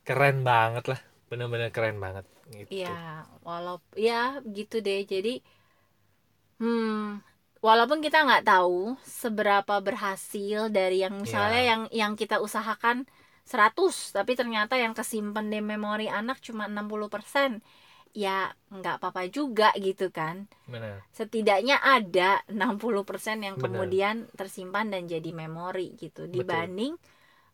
keren 0.06 0.42
banget 0.46 0.84
lah 0.92 1.00
bener-bener 1.30 1.68
keren 1.74 1.98
banget 2.04 2.24
gitu 2.54 2.74
Iya, 2.74 2.88
walaupun 3.46 3.94
ya 4.06 4.14
gitu 4.56 4.76
deh. 4.86 4.98
Jadi 5.12 5.28
hmm 6.60 7.20
walaupun 7.62 7.98
kita 8.04 8.18
nggak 8.26 8.44
tahu 8.52 8.98
seberapa 9.06 9.74
berhasil 9.80 10.68
dari 10.68 10.98
yang 11.06 11.14
misalnya 11.24 11.60
Iya. 11.62 11.68
yang 11.72 11.82
yang 11.94 12.12
kita 12.20 12.36
usahakan 12.42 13.06
100 13.46 14.12
tapi 14.16 14.32
ternyata 14.40 14.74
yang 14.78 14.92
kesimpan 14.98 15.46
di 15.50 15.58
memori 15.62 16.06
anak 16.10 16.38
cuma 16.46 16.64
60%. 16.70 17.62
Ya 18.12 18.52
nggak 18.68 19.00
apa-apa 19.00 19.22
juga 19.32 19.72
gitu 19.80 20.12
kan. 20.12 20.36
bener 20.68 21.00
Setidaknya 21.16 21.80
ada 21.80 22.44
60% 22.52 23.40
yang 23.46 23.56
Benar. 23.56 23.64
kemudian 23.72 24.14
tersimpan 24.36 24.92
dan 24.92 25.08
jadi 25.08 25.30
memori 25.32 25.96
gitu. 25.96 26.28
Betul. 26.28 26.34
Dibanding 26.44 26.92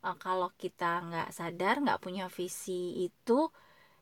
eh, 0.07 0.16
kalau 0.18 0.51
kita 0.59 0.92
nggak 1.09 1.29
sadar, 1.31 1.75
nggak 1.85 2.01
punya 2.03 2.27
visi 2.33 3.07
itu 3.07 3.51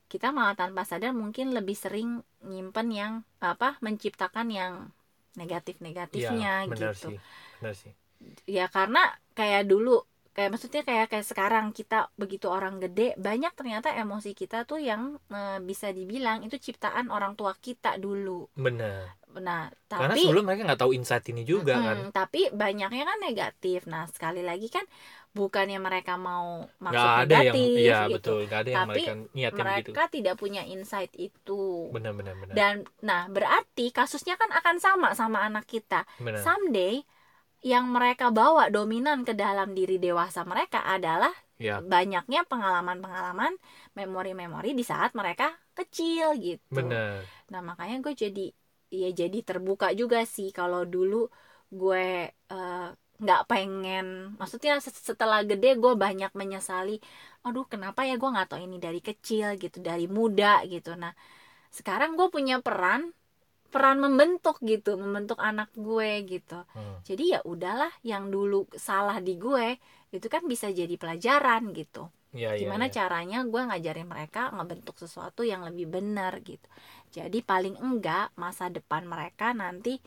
kita 0.06 0.30
malah 0.30 0.54
tanpa 0.54 0.86
sadar 0.86 1.12
mungkin 1.12 1.50
lebih 1.52 1.74
sering 1.74 2.22
nyimpen 2.46 2.88
yang 2.94 3.12
apa 3.42 3.74
menciptakan 3.82 4.48
yang 4.54 4.74
negatif 5.36 5.78
negatifnya 5.84 6.66
bener 6.66 6.92
gitu. 6.96 7.14
sih 7.14 7.18
sih. 7.76 7.92
Ya 8.48 8.66
karena 8.72 9.12
kayak 9.36 9.68
dulu 9.68 10.02
kayak 10.36 10.52
maksudnya 10.52 10.84
kayak 10.84 11.08
kayak 11.08 11.24
sekarang 11.24 11.72
kita 11.72 12.12
begitu 12.20 12.48
orang 12.52 12.76
gede 12.76 13.16
banyak 13.16 13.52
ternyata 13.56 13.92
emosi 13.96 14.36
kita 14.36 14.68
tuh 14.68 14.76
yang 14.80 15.16
eh, 15.32 15.58
bisa 15.64 15.92
dibilang 15.92 16.44
itu 16.44 16.60
ciptaan 16.60 17.08
orang 17.08 17.36
tua 17.36 17.56
kita 17.56 17.96
dulu. 17.96 18.48
Bener 18.56 19.16
nah 19.36 19.68
karena 19.88 20.16
tapi 20.16 20.22
sebelum 20.24 20.44
mereka 20.48 20.62
nggak 20.64 20.80
tahu 20.80 20.92
insight 20.96 21.24
ini 21.28 21.44
juga 21.44 21.76
kan. 21.76 21.96
Mm-mm, 22.08 22.12
tapi 22.12 22.48
banyaknya 22.52 23.04
kan 23.04 23.18
negatif. 23.20 23.84
Nah 23.84 24.08
sekali 24.08 24.40
lagi 24.40 24.68
kan 24.72 24.84
bukannya 25.36 25.78
mereka 25.88 26.16
mau 26.16 26.64
maksud 26.80 26.96
nggak 26.96 27.14
ada 27.28 27.36
yang 27.44 27.54
negatif 27.54 27.84
iya 27.84 27.98
gitu. 28.08 28.14
betul. 28.16 28.38
Nggak 28.48 28.60
ada 28.64 28.70
yang 28.72 28.80
Tapi 28.80 28.90
mereka 29.04 29.12
gitu. 29.36 29.60
mereka 29.60 30.02
tidak 30.08 30.34
punya 30.40 30.62
insight 30.64 31.12
itu. 31.20 31.62
Bener 31.92 32.12
bener 32.16 32.34
bener 32.40 32.54
dan 32.56 32.74
nah 33.04 33.22
berarti 33.28 33.86
kasusnya 33.92 34.34
kan 34.40 34.50
akan 34.58 34.76
sama 34.80 35.08
sama 35.12 35.38
anak 35.44 35.64
kita. 35.68 36.08
Bener 36.16 36.40
someday 36.40 37.04
yang 37.64 37.90
mereka 37.90 38.30
bawa 38.30 38.70
dominan 38.72 39.26
ke 39.28 39.32
dalam 39.34 39.74
diri 39.78 39.96
dewasa 40.00 40.46
mereka 40.46 40.80
adalah 40.86 41.32
Ya, 41.56 41.80
banyaknya 41.80 42.44
pengalaman-pengalaman 42.44 43.56
memori-memori 43.96 44.76
di 44.76 44.84
saat 44.84 45.16
mereka 45.16 45.56
kecil 45.72 46.36
gitu. 46.36 46.84
Bener. 46.84 47.24
nah 47.48 47.64
makanya 47.64 48.04
gue 48.04 48.12
jadi 48.12 48.46
ya 48.92 49.08
jadi 49.16 49.38
terbuka 49.40 49.88
juga 49.96 50.20
sih 50.28 50.52
kalau 50.52 50.84
dulu 50.84 51.32
gue 51.72 52.28
eh, 52.28 52.88
nggak 53.22 53.42
pengen. 53.50 54.36
Maksudnya 54.40 54.78
se- 54.84 54.92
setelah 55.10 55.40
gede 55.50 55.76
gue 55.82 55.92
banyak 55.96 56.32
menyesali 56.40 56.98
aduh 57.46 57.62
kenapa 57.72 58.02
ya 58.08 58.14
gue 58.18 58.26
nggak 58.34 58.48
tahu 58.50 58.60
ini 58.66 58.76
dari 58.82 59.00
kecil 59.08 59.54
gitu 59.62 59.78
dari 59.80 60.06
muda 60.10 60.62
gitu. 60.66 60.94
Nah 60.98 61.12
sekarang 61.78 62.16
gue 62.18 62.28
punya 62.32 62.58
peran 62.64 63.12
peran 63.72 63.98
membentuk 64.00 64.56
gitu 64.64 64.96
membentuk 64.96 65.38
anak 65.42 65.68
gue 65.76 66.10
gitu. 66.24 66.58
Hmm. 66.72 66.98
jadi 67.08 67.24
ya 67.38 67.40
udahlah 67.44 67.92
yang 68.06 68.30
dulu 68.34 68.64
salah 68.78 69.18
di 69.20 69.34
gue 69.36 69.76
itu 70.14 70.26
kan 70.32 70.42
bisa 70.46 70.70
jadi 70.72 70.94
pelajaran 70.96 71.74
gitu. 71.76 72.08
Ya, 72.36 72.52
ya, 72.52 72.68
gimana 72.68 72.88
ya. 72.88 72.92
caranya 73.02 73.38
gue 73.48 73.62
ngajarin 73.68 74.08
mereka 74.08 74.52
ngebentuk 74.52 74.96
sesuatu 75.00 75.42
yang 75.44 75.64
lebih 75.68 75.86
benar 75.88 76.40
gitu. 76.44 76.68
Jadi 77.12 77.40
paling 77.40 77.76
enggak 77.80 78.32
masa 78.36 78.68
depan 78.68 79.04
mereka 79.08 79.52
nanti 79.56 79.98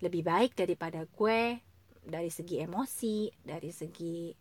lebih 0.00 0.22
baik 0.24 0.56
daripada 0.56 1.04
gue 1.04 1.60
dari 2.04 2.30
segi 2.32 2.62
emosi 2.62 3.30
dari 3.44 3.70
segi 3.70 4.32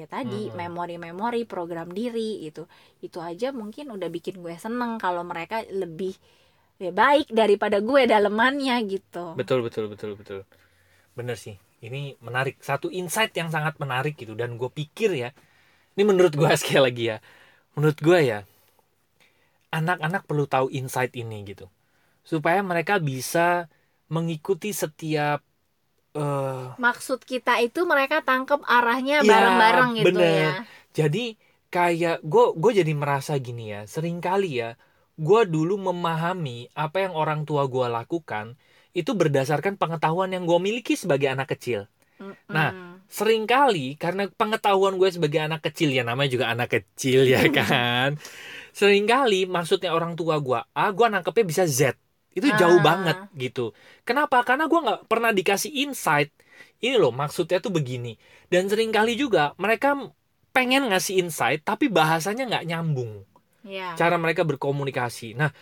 ya 0.00 0.08
tadi 0.08 0.48
Mhm. 0.48 0.56
memori-memori 0.56 1.44
program 1.44 1.92
diri 1.92 2.44
itu 2.48 2.64
itu 3.04 3.18
aja 3.20 3.52
mungkin 3.52 3.92
udah 3.92 4.08
bikin 4.08 4.40
gue 4.40 4.56
seneng 4.56 4.96
kalau 4.96 5.20
mereka 5.22 5.60
lebih 5.68 6.16
ya 6.80 6.90
baik 6.90 7.28
daripada 7.30 7.78
gue 7.78 8.02
dalemannya 8.08 8.76
gitu 8.88 9.36
Betul, 9.38 9.62
betul, 9.66 9.86
betul, 9.92 10.12
betul. 10.18 10.40
Bener 11.16 11.36
sih. 11.36 11.56
Ini 11.84 12.16
menarik. 12.24 12.60
Satu 12.62 12.88
insight 12.88 13.34
yang 13.36 13.52
sangat 13.52 13.76
menarik 13.82 14.14
gitu. 14.16 14.32
Dan 14.38 14.56
gue 14.60 14.70
pikir 14.72 15.10
ya, 15.12 15.30
ini 15.96 16.02
menurut 16.06 16.34
gue 16.34 16.48
sekali 16.60 16.82
lagi 16.88 17.04
ya. 17.12 17.18
Menurut 17.76 17.98
gue 18.00 18.18
ya, 18.22 18.40
anak-anak 19.72 20.28
perlu 20.28 20.44
tahu 20.48 20.68
insight 20.72 21.12
ini 21.16 21.42
gitu. 21.48 21.66
Supaya 22.24 22.60
mereka 22.64 23.00
bisa 23.02 23.68
mengikuti 24.12 24.72
setiap 24.72 25.44
eh. 26.14 26.82
Maksud 26.84 27.18
kita 27.30 27.50
itu 27.64 27.80
mereka 27.92 28.16
tangkep 28.28 28.60
arahnya 28.76 29.14
Iya, 29.22 29.30
bareng-bareng 29.30 29.88
gitu 30.00 30.06
bener. 30.06 30.32
ya. 30.40 30.46
Jadi 30.98 31.18
kayak 31.72 32.14
gue 32.30 32.42
gue 32.62 32.70
jadi 32.80 32.92
merasa 33.02 33.32
gini 33.46 33.72
ya 33.72 33.78
sering 33.88 34.20
kali 34.20 34.60
ya 34.60 34.76
gue 35.26 35.40
dulu 35.54 35.72
memahami 35.88 36.68
apa 36.76 36.96
yang 37.04 37.14
orang 37.16 37.40
tua 37.48 37.62
gue 37.74 37.86
lakukan 37.96 38.46
itu 38.98 39.10
berdasarkan 39.20 39.74
pengetahuan 39.80 40.30
yang 40.36 40.44
gue 40.50 40.58
miliki 40.60 40.92
sebagai 41.02 41.28
anak 41.32 41.48
kecil. 41.56 41.88
Mm-mm. 42.20 42.36
Nah, 42.54 42.68
sering 43.18 43.44
kali 43.48 43.96
karena 44.02 44.22
pengetahuan 44.40 44.94
gue 45.00 45.08
sebagai 45.16 45.40
anak 45.46 45.60
kecil 45.66 45.88
ya 45.96 46.02
namanya 46.08 46.30
juga 46.36 46.46
anak 46.54 46.68
kecil 46.76 47.20
ya 47.34 47.40
kan? 47.58 48.08
Sering 48.78 49.04
kali 49.12 49.44
maksudnya 49.56 49.90
orang 49.96 50.12
tua 50.18 50.36
gue 50.46 50.58
A 50.76 50.82
gue 50.96 51.06
nangkepnya 51.12 51.44
bisa 51.52 51.64
Z 51.68 51.80
itu 52.32 52.48
jauh 52.56 52.80
Ah. 52.80 52.84
banget 52.84 53.18
gitu 53.36 53.76
kenapa 54.02 54.40
karena 54.42 54.64
gue 54.68 54.80
nggak 54.80 55.00
pernah 55.08 55.30
dikasih 55.30 55.72
insight 55.84 56.32
ini 56.80 56.96
loh 56.96 57.12
maksudnya 57.12 57.60
tuh 57.60 57.70
begini 57.70 58.16
dan 58.48 58.66
sering 58.68 58.90
kali 58.90 59.14
juga 59.16 59.52
mereka 59.60 59.94
pengen 60.52 60.88
ngasih 60.92 61.20
insight 61.24 61.64
tapi 61.64 61.88
bahasanya 61.88 62.44
nggak 62.48 62.66
nyambung 62.68 63.24
ya 63.64 63.94
cara 63.94 64.18
mereka 64.18 64.42
berkomunikasi. 64.42 65.38
Nah, 65.38 65.54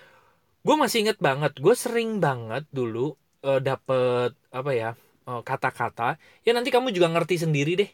gue 0.65 0.77
masih 0.77 1.05
inget 1.05 1.21
banget, 1.21 1.53
gue 1.61 1.75
sering 1.77 2.17
banget 2.17 2.65
dulu 2.73 3.13
eh, 3.45 3.61
dapet 3.61 4.33
apa 4.51 4.71
ya 4.73 4.91
eh, 5.29 5.43
kata-kata, 5.45 6.17
ya 6.43 6.51
nanti 6.57 6.73
kamu 6.73 6.97
juga 6.97 7.13
ngerti 7.13 7.45
sendiri 7.45 7.77
deh. 7.77 7.91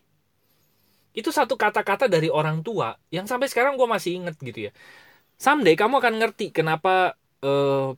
Itu 1.11 1.33
satu 1.33 1.57
kata-kata 1.57 2.07
dari 2.07 2.29
orang 2.29 2.61
tua 2.61 2.93
yang 3.09 3.25
sampai 3.27 3.49
sekarang 3.49 3.75
gue 3.81 3.89
masih 3.89 4.21
inget 4.21 4.37
gitu 4.39 4.69
ya. 4.69 4.73
Someday 5.37 5.77
kamu 5.77 6.01
akan 6.01 6.15
ngerti 6.23 6.55
kenapa 6.55 7.17
eh, 7.43 7.89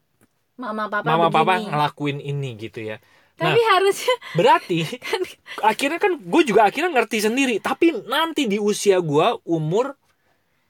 mama 0.59 0.91
papa 0.91 1.07
mama 1.07 1.29
papa 1.31 1.55
begini. 1.57 1.71
ngelakuin 1.71 2.19
ini 2.21 2.51
gitu 2.59 2.83
ya. 2.83 2.99
tapi 3.39 3.61
harusnya 3.63 4.15
Berarti 4.39 4.79
akhirnya 5.63 5.99
kan 5.99 6.19
gue 6.19 6.43
juga 6.43 6.67
akhirnya 6.67 6.91
ngerti 6.91 7.23
sendiri. 7.23 7.63
Tapi 7.63 7.95
nanti 8.05 8.45
di 8.45 8.59
usia 8.59 8.99
gue 8.99 9.27
umur 9.47 9.95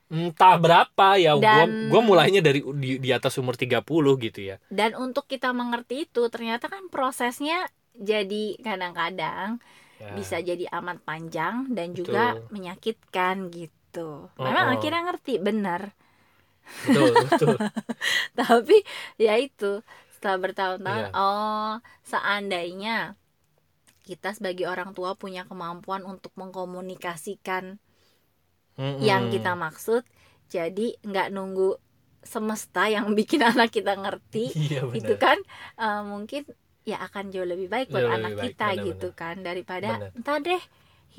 entah 0.08 0.56
berapa 0.56 1.08
ya 1.16 1.36
gue 1.36 1.44
Dan- 1.44 1.88
gua 1.88 2.00
mulainya 2.00 2.40
dari 2.40 2.64
di, 2.64 2.96
di 2.96 3.10
atas 3.12 3.36
umur 3.36 3.60
30 3.60 3.84
gitu 4.16 4.40
ya. 4.40 4.56
dan 4.68 4.96
untuk 4.96 5.28
kita 5.28 5.52
mengerti 5.52 6.08
itu 6.08 6.22
ternyata 6.28 6.68
kan 6.68 6.88
prosesnya 6.88 7.68
jadi 7.92 8.56
kadang-kadang 8.60 9.60
Ya. 9.98 10.14
bisa 10.14 10.38
jadi 10.38 10.62
amat 10.78 11.02
panjang 11.02 11.74
dan 11.74 11.90
Betul. 11.90 12.14
juga 12.14 12.38
menyakitkan 12.54 13.50
gitu. 13.50 14.30
Oh, 14.30 14.44
Memang 14.46 14.70
oh. 14.70 14.74
akhirnya 14.78 15.02
ngerti 15.04 15.42
benar, 15.42 15.90
Betul, 16.68 17.10
betul. 17.24 17.56
tapi 18.38 18.76
ya 19.20 19.34
itu 19.40 19.82
setelah 20.14 20.38
bertahun-tahun 20.44 21.04
Iya. 21.04 21.14
oh 21.14 21.72
seandainya 22.06 23.16
kita 24.08 24.32
sebagai 24.36 24.66
orang 24.72 24.90
tua 24.96 25.14
punya 25.22 25.42
kemampuan 25.50 26.02
untuk 26.12 26.32
mengkomunikasikan 26.40 27.64
Mm-mm. 28.78 29.02
yang 29.02 29.26
kita 29.32 29.58
maksud, 29.58 30.02
jadi 30.50 30.94
nggak 31.02 31.28
nunggu 31.34 31.76
semesta 32.22 32.86
yang 32.90 33.10
bikin 33.18 33.42
anak 33.42 33.70
kita 33.74 33.94
ngerti 33.98 34.54
Iya 34.58 34.80
benar. 34.86 34.98
itu 34.98 35.12
kan 35.18 35.38
eh, 35.78 36.02
mungkin 36.06 36.42
ya 36.88 36.96
akan 37.04 37.24
jauh 37.34 37.44
lebih 37.44 37.68
baik 37.68 37.92
buat 37.92 38.06
Jauh 38.06 38.12
anak 38.16 38.32
baik, 38.38 38.54
kita 38.56 38.64
benar-benar. 38.72 38.86
gitu 38.88 39.08
kan 39.12 39.36
daripada 39.44 40.00
Benar. 40.00 40.10
entah 40.16 40.38
deh 40.40 40.62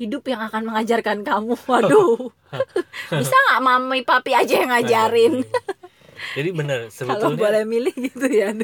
hidup 0.00 0.24
yang 0.24 0.40
akan 0.40 0.72
mengajarkan 0.72 1.20
kamu. 1.20 1.54
Waduh. 1.70 2.32
Bisa 3.20 3.36
nggak 3.36 3.60
mami 3.60 4.00
papi 4.00 4.32
aja 4.32 4.64
yang 4.64 4.72
ngajarin? 4.72 5.44
Jadi 6.32 6.48
benar 6.56 6.88
kalau 6.88 6.90
sebetulnya 6.96 7.36
boleh 7.36 7.62
milih 7.68 7.94
gitu 7.94 8.26
ya 8.26 8.56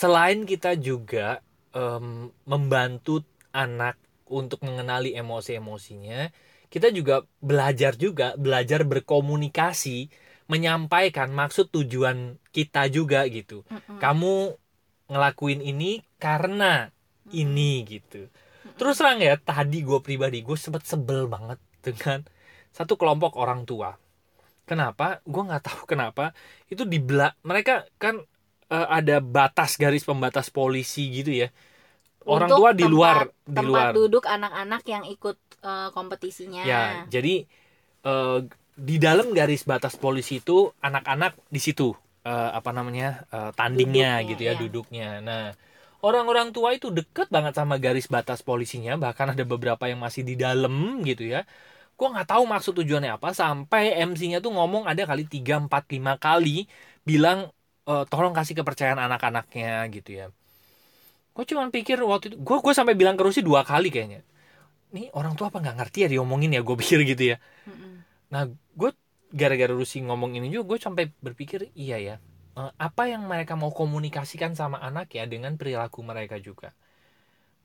selain 0.00 0.48
kita 0.48 0.80
juga 0.80 1.44
em, 1.76 2.32
membantu 2.48 3.20
anak 3.52 4.00
untuk 4.30 4.64
mengenali 4.64 5.12
emosi-emosinya, 5.12 6.32
kita 6.72 6.88
juga 6.88 7.26
belajar 7.44 7.98
juga 8.00 8.32
belajar 8.40 8.88
berkomunikasi, 8.88 10.08
menyampaikan 10.48 11.28
maksud 11.34 11.68
tujuan 11.68 12.40
kita 12.54 12.88
juga 12.88 13.28
gitu. 13.28 13.66
Kamu 14.00 14.56
ngelakuin 15.10 15.60
ini 15.60 16.00
karena 16.16 16.88
ini 17.28 17.84
gitu. 17.84 18.30
Terus 18.80 18.96
terang 18.96 19.20
ya 19.20 19.36
tadi 19.36 19.84
gue 19.84 20.00
pribadi 20.00 20.40
gue 20.40 20.56
sempet 20.56 20.88
sebel 20.88 21.28
banget 21.28 21.60
dengan 21.84 22.24
satu 22.72 22.96
kelompok 22.96 23.36
orang 23.36 23.68
tua. 23.68 23.92
Kenapa? 24.64 25.20
Gue 25.28 25.42
nggak 25.44 25.64
tahu 25.68 25.82
kenapa 25.84 26.32
itu 26.72 26.88
di 26.88 26.96
mereka 27.44 27.84
kan 28.00 28.24
eh, 28.72 28.88
ada 28.88 29.20
batas 29.20 29.76
garis 29.76 30.06
pembatas 30.08 30.48
polisi 30.48 31.12
gitu 31.12 31.44
ya. 31.44 31.48
Orang 32.24 32.48
Untuk 32.52 32.58
tua 32.64 32.70
di 32.72 32.84
tempat- 32.88 32.94
luar 32.96 33.16
di 33.28 33.56
tempat 33.60 33.68
luar. 33.68 33.92
duduk 33.96 34.24
anak-anak 34.24 34.82
yang 34.88 35.04
ikut 35.04 35.36
eh, 35.60 35.88
kompetisinya 35.92 36.62
Ya, 36.64 37.04
jadi 37.04 37.44
eh, 38.06 38.38
di 38.80 38.96
dalam 38.96 39.36
garis 39.36 39.68
batas 39.68 40.00
polisi 40.00 40.40
itu 40.40 40.72
anak-anak 40.80 41.36
di 41.52 41.60
situ 41.60 41.92
eh, 42.24 42.50
apa 42.56 42.70
namanya 42.72 43.28
eh, 43.28 43.50
tandingnya 43.52 44.24
Duduknya, 44.24 44.30
gitu 44.32 44.42
ya 44.48 44.52
ya. 44.52 44.60
duduknya. 44.60 45.08
Nah, 45.20 45.44
orang-orang 46.06 46.48
tua 46.56 46.70
itu 46.76 46.88
deket 46.98 47.28
banget 47.34 47.54
sama 47.58 47.74
garis 47.84 48.06
batas 48.14 48.40
polisinya, 48.48 48.92
bahkan 49.04 49.26
ada 49.34 49.44
beberapa 49.52 49.84
yang 49.90 50.00
masih 50.06 50.22
di 50.28 50.34
dalam 50.44 51.02
gitu 51.08 51.24
ya. 51.34 51.40
Gua 51.98 52.08
nggak 52.14 52.28
tahu 52.32 52.44
maksud 52.52 52.72
tujuannya 52.80 53.12
apa 53.18 53.30
sampai 53.36 53.82
MC-nya 54.08 54.38
tuh 54.44 54.52
ngomong 54.56 54.84
ada 54.90 55.02
kali 55.10 55.24
3 55.28 55.54
4 55.64 55.84
5 55.94 56.14
kali 56.20 56.66
bilang 57.08 57.38
eh, 57.90 58.04
tolong 58.10 58.34
kasih 58.38 58.54
kepercayaan 58.60 59.00
anak-anaknya 59.06 59.86
gitu 59.94 60.10
ya. 60.20 60.26
Gue 61.34 61.44
cuma 61.46 61.64
pikir 61.70 61.96
waktu 62.02 62.34
itu, 62.34 62.36
gue 62.42 62.56
gue 62.58 62.74
sampai 62.74 62.94
bilang 62.98 63.14
ke 63.14 63.22
Rusi 63.22 63.40
dua 63.40 63.62
kali 63.62 63.88
kayaknya. 63.94 64.20
Nih 64.96 65.08
orang 65.16 65.34
tua 65.38 65.48
apa 65.52 65.58
nggak 65.62 65.76
ngerti 65.80 65.98
ya 66.06 66.08
diomongin 66.12 66.52
ya 66.56 66.62
gue 66.64 66.76
pikir 66.82 67.00
gitu 67.06 67.24
ya. 67.34 67.38
Nah, 68.32 68.46
gue 68.50 68.90
gara-gara 69.34 69.72
Rusi 69.74 70.02
ngomong 70.02 70.38
ini 70.38 70.50
juga, 70.54 70.76
gue 70.76 70.78
sampai 70.82 71.04
berpikir 71.22 71.70
iya 71.78 71.98
ya. 71.98 72.16
Eh, 72.60 72.70
apa 72.76 73.02
yang 73.08 73.24
mereka 73.24 73.56
mau 73.56 73.72
komunikasikan 73.72 74.52
sama 74.52 74.78
anak 74.84 75.08
ya 75.16 75.24
dengan 75.24 75.56
perilaku 75.56 76.04
mereka 76.04 76.36
juga. 76.36 76.76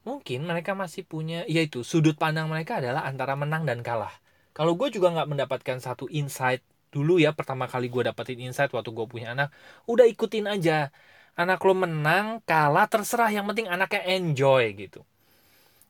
Mungkin 0.07 0.45
mereka 0.45 0.77
masih 0.77 1.03
punya, 1.03 1.43
yaitu 1.49 1.81
sudut 1.81 2.15
pandang 2.15 2.47
mereka 2.47 2.77
adalah 2.79 3.03
antara 3.09 3.33
menang 3.35 3.65
dan 3.65 3.81
kalah. 3.81 4.13
Kalau 4.55 4.77
gue 4.79 4.87
juga 4.93 5.11
nggak 5.11 5.27
mendapatkan 5.31 5.77
satu 5.81 6.05
insight 6.13 6.61
dulu 6.93 7.19
ya, 7.19 7.33
pertama 7.35 7.65
kali 7.67 7.89
gue 7.91 8.07
dapetin 8.07 8.39
insight 8.39 8.71
waktu 8.71 8.93
gue 8.93 9.05
punya 9.09 9.33
anak, 9.35 9.49
udah 9.89 10.05
ikutin 10.07 10.45
aja. 10.47 10.93
Anak 11.35 11.59
lo 11.67 11.75
menang, 11.75 12.39
kalah, 12.47 12.87
terserah. 12.87 13.27
Yang 13.27 13.45
penting 13.51 13.67
anaknya 13.67 14.01
enjoy 14.15 14.63
gitu. 14.77 15.03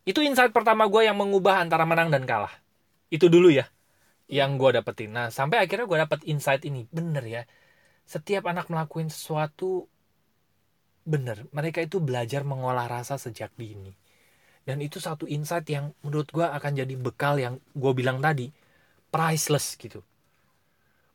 Itu 0.07 0.25
insight 0.25 0.49
pertama 0.55 0.89
gue 0.89 1.05
yang 1.05 1.17
mengubah 1.19 1.61
antara 1.61 1.85
menang 1.85 2.09
dan 2.09 2.25
kalah. 2.25 2.53
Itu 3.13 3.29
dulu 3.29 3.53
ya 3.53 3.69
yang 4.29 4.57
gue 4.57 4.69
dapetin. 4.73 5.13
Nah, 5.13 5.29
sampai 5.29 5.61
akhirnya 5.61 5.85
gue 5.85 5.99
dapet 6.01 6.19
insight 6.25 6.65
ini. 6.65 6.89
Bener 6.89 7.23
ya. 7.25 7.41
Setiap 8.05 8.45
anak 8.49 8.69
melakukan 8.69 9.09
sesuatu, 9.09 9.89
bener. 11.05 11.45
Mereka 11.53 11.85
itu 11.85 11.97
belajar 12.01 12.45
mengolah 12.45 12.85
rasa 12.89 13.17
sejak 13.17 13.51
dini. 13.57 13.93
Dan 14.65 14.81
itu 14.81 14.97
satu 14.97 15.29
insight 15.29 15.69
yang 15.69 15.93
menurut 16.01 16.29
gue 16.33 16.45
akan 16.45 16.71
jadi 16.73 16.95
bekal 16.97 17.37
yang 17.37 17.61
gue 17.73 17.91
bilang 17.93 18.21
tadi. 18.21 18.49
priceless 19.15 19.79
gitu 19.79 20.03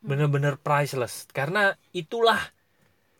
bener-bener 0.00 0.56
priceless 0.56 1.28
karena 1.28 1.76
itulah 1.92 2.40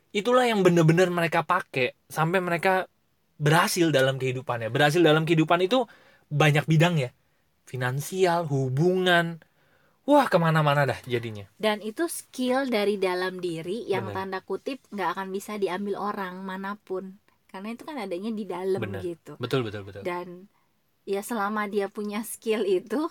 itulah 0.09 0.49
yang 0.49 0.65
bener-bener 0.65 1.13
mereka 1.13 1.45
pakai 1.45 1.93
sampai 2.09 2.41
mereka 2.41 2.89
berhasil 3.37 3.93
dalam 3.93 4.17
kehidupannya 4.17 4.73
berhasil 4.73 4.97
dalam 4.97 5.23
kehidupan 5.29 5.61
itu 5.61 5.85
banyak 6.33 6.65
bidang 6.65 6.97
ya 6.97 7.13
finansial 7.69 8.49
hubungan 8.49 9.37
wah 10.05 10.25
ke 10.27 10.37
mana-mana 10.41 10.85
dah 10.89 10.99
jadinya 11.05 11.45
dan 11.61 11.79
itu 11.81 12.09
skill 12.09 12.67
dari 12.67 12.97
dalam 12.97 13.37
diri 13.37 13.85
yang 13.85 14.09
Bener. 14.09 14.15
tanda 14.17 14.39
kutip 14.41 14.81
nggak 14.89 15.09
akan 15.17 15.27
bisa 15.29 15.55
diambil 15.61 15.95
orang 16.01 16.41
mana 16.41 16.77
pun 16.79 17.17
karena 17.51 17.75
itu 17.75 17.83
kan 17.83 17.97
adanya 17.99 18.31
di 18.31 18.45
dalam 18.47 18.81
Bener. 18.81 19.01
gitu 19.03 19.35
betul 19.37 19.61
betul 19.67 19.83
betul 19.85 20.01
dan 20.01 20.47
ya 21.05 21.21
selama 21.21 21.67
dia 21.67 21.89
punya 21.89 22.21
skill 22.25 22.63
itu 22.65 23.09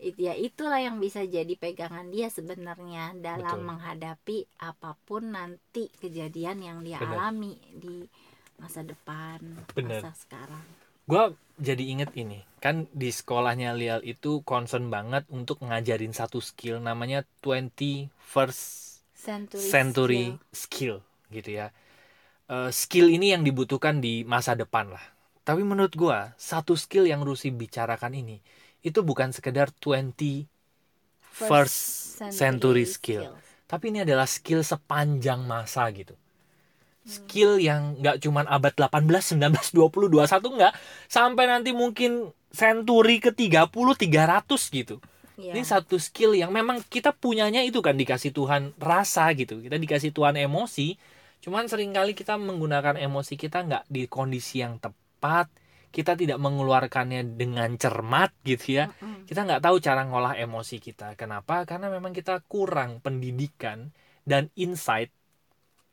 it- 0.00 0.16
ya 0.16 0.32
itulah 0.32 0.80
yang 0.80 0.96
bisa 0.96 1.24
jadi 1.28 1.52
pegangan 1.60 2.08
dia 2.08 2.32
sebenarnya 2.32 3.12
dalam 3.20 3.60
Betul. 3.60 3.68
menghadapi 3.68 4.38
apa 4.64 4.96
pun 5.04 5.36
nanti 5.36 5.92
kejadian 6.00 6.64
yang 6.64 6.78
dia 6.80 6.96
Bener. 7.00 7.20
alami 7.20 7.60
di 7.76 8.08
masa 8.56 8.80
depan 8.80 9.40
Bener. 9.76 10.00
masa 10.00 10.12
sekarang 10.16 10.64
gue 11.10 11.24
jadi 11.60 11.84
inget 11.92 12.10
ini 12.16 12.40
kan 12.62 12.86
di 12.94 13.10
sekolahnya 13.10 13.74
Lial 13.74 14.00
itu 14.06 14.40
concern 14.46 14.88
banget 14.94 15.26
untuk 15.32 15.60
ngajarin 15.64 16.14
satu 16.14 16.38
skill 16.40 16.78
namanya 16.80 17.26
21st 17.42 18.62
century, 19.16 19.60
century 19.60 20.24
skill. 20.54 21.02
skill 21.02 21.34
gitu 21.34 21.50
ya 21.60 21.68
Eh, 22.50 22.70
skill 22.74 23.06
ini 23.14 23.30
yang 23.30 23.46
dibutuhkan 23.46 24.02
di 24.02 24.26
masa 24.26 24.58
depan 24.58 24.90
lah 24.90 25.04
tapi 25.46 25.62
menurut 25.62 25.94
gua 25.94 26.34
satu 26.34 26.74
skill 26.74 27.06
yang 27.06 27.22
Rusi 27.22 27.54
bicarakan 27.54 28.10
ini 28.10 28.42
itu 28.82 29.06
bukan 29.06 29.30
sekedar 29.30 29.70
20 29.78 30.50
first 31.22 31.78
century 32.34 32.90
skill. 32.90 33.38
tapi 33.70 33.94
ini 33.94 34.02
adalah 34.02 34.26
skill 34.26 34.66
sepanjang 34.66 35.46
masa 35.46 35.86
gitu 35.94 36.18
skill 37.06 37.56
yang 37.60 37.96
nggak 37.98 38.20
cuman 38.22 38.44
abad 38.46 38.72
18, 38.76 39.36
19, 39.36 39.72
20, 39.72 40.08
21 40.12 40.58
nggak 40.58 40.74
sampai 41.08 41.44
nanti 41.48 41.70
mungkin 41.72 42.30
century 42.52 43.22
ke 43.22 43.30
30, 43.32 43.66
300 43.96 44.70
gitu 44.70 45.00
Iya. 45.40 45.56
ini 45.56 45.64
satu 45.64 45.96
skill 45.96 46.36
yang 46.36 46.52
memang 46.52 46.84
kita 46.84 47.16
punyanya 47.16 47.64
itu 47.64 47.80
kan 47.80 47.96
dikasih 47.96 48.36
Tuhan 48.36 48.76
rasa 48.76 49.32
gitu. 49.32 49.64
Kita 49.64 49.80
dikasih 49.80 50.12
Tuhan 50.12 50.36
emosi. 50.36 51.00
Cuman 51.40 51.64
sering 51.64 51.96
kali 51.96 52.12
kita 52.12 52.36
menggunakan 52.36 53.00
emosi 53.00 53.40
kita 53.40 53.64
nggak 53.64 53.84
di 53.88 54.04
kondisi 54.04 54.60
yang 54.60 54.76
tepat. 54.76 55.48
Kita 55.90 56.12
tidak 56.14 56.36
mengeluarkannya 56.38 57.40
dengan 57.40 57.72
cermat 57.80 58.30
gitu 58.44 58.84
ya. 58.84 58.92
Mm-mm. 59.00 59.24
Kita 59.24 59.48
nggak 59.48 59.64
tahu 59.64 59.80
cara 59.80 60.04
ngolah 60.04 60.36
emosi 60.36 60.76
kita. 60.76 61.16
Kenapa? 61.16 61.64
Karena 61.64 61.88
memang 61.88 62.12
kita 62.12 62.44
kurang 62.44 63.00
pendidikan 63.00 63.90
dan 64.28 64.52
insight 64.60 65.08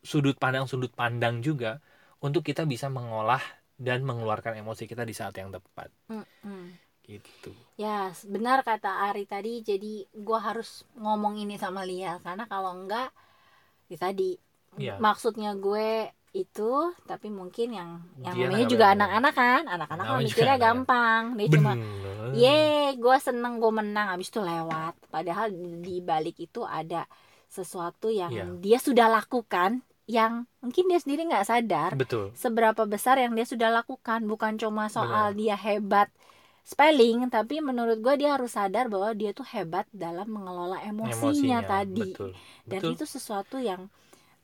sudut 0.07 0.39
pandang 0.39 0.71
sudut 0.71 0.95
pandang 0.95 1.43
juga 1.43 1.83
untuk 2.23 2.47
kita 2.47 2.63
bisa 2.63 2.87
mengolah 2.87 3.43
dan 3.75 4.07
mengeluarkan 4.07 4.55
emosi 4.55 4.87
kita 4.87 5.03
di 5.03 5.11
saat 5.11 5.35
yang 5.35 5.51
tepat. 5.51 5.91
Mm-mm. 6.07 6.79
gitu. 7.07 7.55
Ya, 7.79 8.11
benar 8.27 8.67
kata 8.67 9.07
Ari 9.11 9.23
tadi. 9.23 9.63
Jadi 9.63 10.03
gua 10.11 10.43
harus 10.43 10.83
ngomong 10.99 11.39
ini 11.39 11.55
sama 11.55 11.87
Lia. 11.87 12.19
Karena 12.19 12.47
kalau 12.47 12.71
enggak 12.73 13.11
ya 13.91 13.99
tadi. 13.99 14.39
Iya. 14.77 15.01
maksudnya 15.01 15.57
gue 15.57 16.05
itu 16.37 16.93
tapi 17.09 17.33
mungkin 17.33 17.73
yang 17.73 17.97
yang 18.21 18.35
Dia 18.37 18.45
namanya 18.45 18.67
juga 18.69 18.85
anak-anak 18.93 19.33
kan. 19.33 19.63
Anak-anak 19.65 20.05
kan 20.05 20.17
mikirnya 20.21 20.57
gampang. 20.61 21.21
Dia 21.33 21.47
cuma 21.49 21.71
ye 22.37 22.93
gue 22.93 23.17
seneng 23.17 23.57
gue 23.57 23.71
menang. 23.73 24.13
Abis 24.13 24.29
itu 24.29 24.37
lewat. 24.43 24.93
Padahal 25.09 25.49
di 25.81 25.97
balik 26.03 26.37
itu 26.37 26.61
ada 26.61 27.09
sesuatu 27.49 28.11
yang 28.11 28.29
Iya. 28.29 28.45
dia 28.59 28.77
sudah 28.77 29.07
lakukan 29.07 29.81
yang 30.07 30.47
mungkin 30.63 30.87
dia 30.87 30.99
sendiri 31.03 31.27
nggak 31.27 31.47
sadar 31.47 31.91
Betul. 31.99 32.31
seberapa 32.31 32.87
besar 32.87 33.19
yang 33.19 33.35
dia 33.35 33.43
sudah 33.43 33.69
lakukan. 33.69 34.23
Bukan 34.23 34.55
cuma 34.55 34.87
soal 34.87 35.35
dia 35.35 35.59
hebat 35.59 36.07
spelling 36.67 37.31
tapi 37.31 37.63
menurut 37.63 37.99
gue 38.03 38.15
dia 38.19 38.35
harus 38.35 38.55
sadar 38.55 38.91
bahwa 38.91 39.15
dia 39.15 39.31
tuh 39.31 39.47
hebat 39.47 39.87
dalam 39.91 40.27
mengelola 40.27 40.83
emosinya, 40.83 41.63
tadi. 41.63 42.11
betul. 42.11 42.31
Dan 42.67 42.81
betul. 42.83 42.91
itu 42.95 43.03
sesuatu 43.07 43.59
yang 43.59 43.87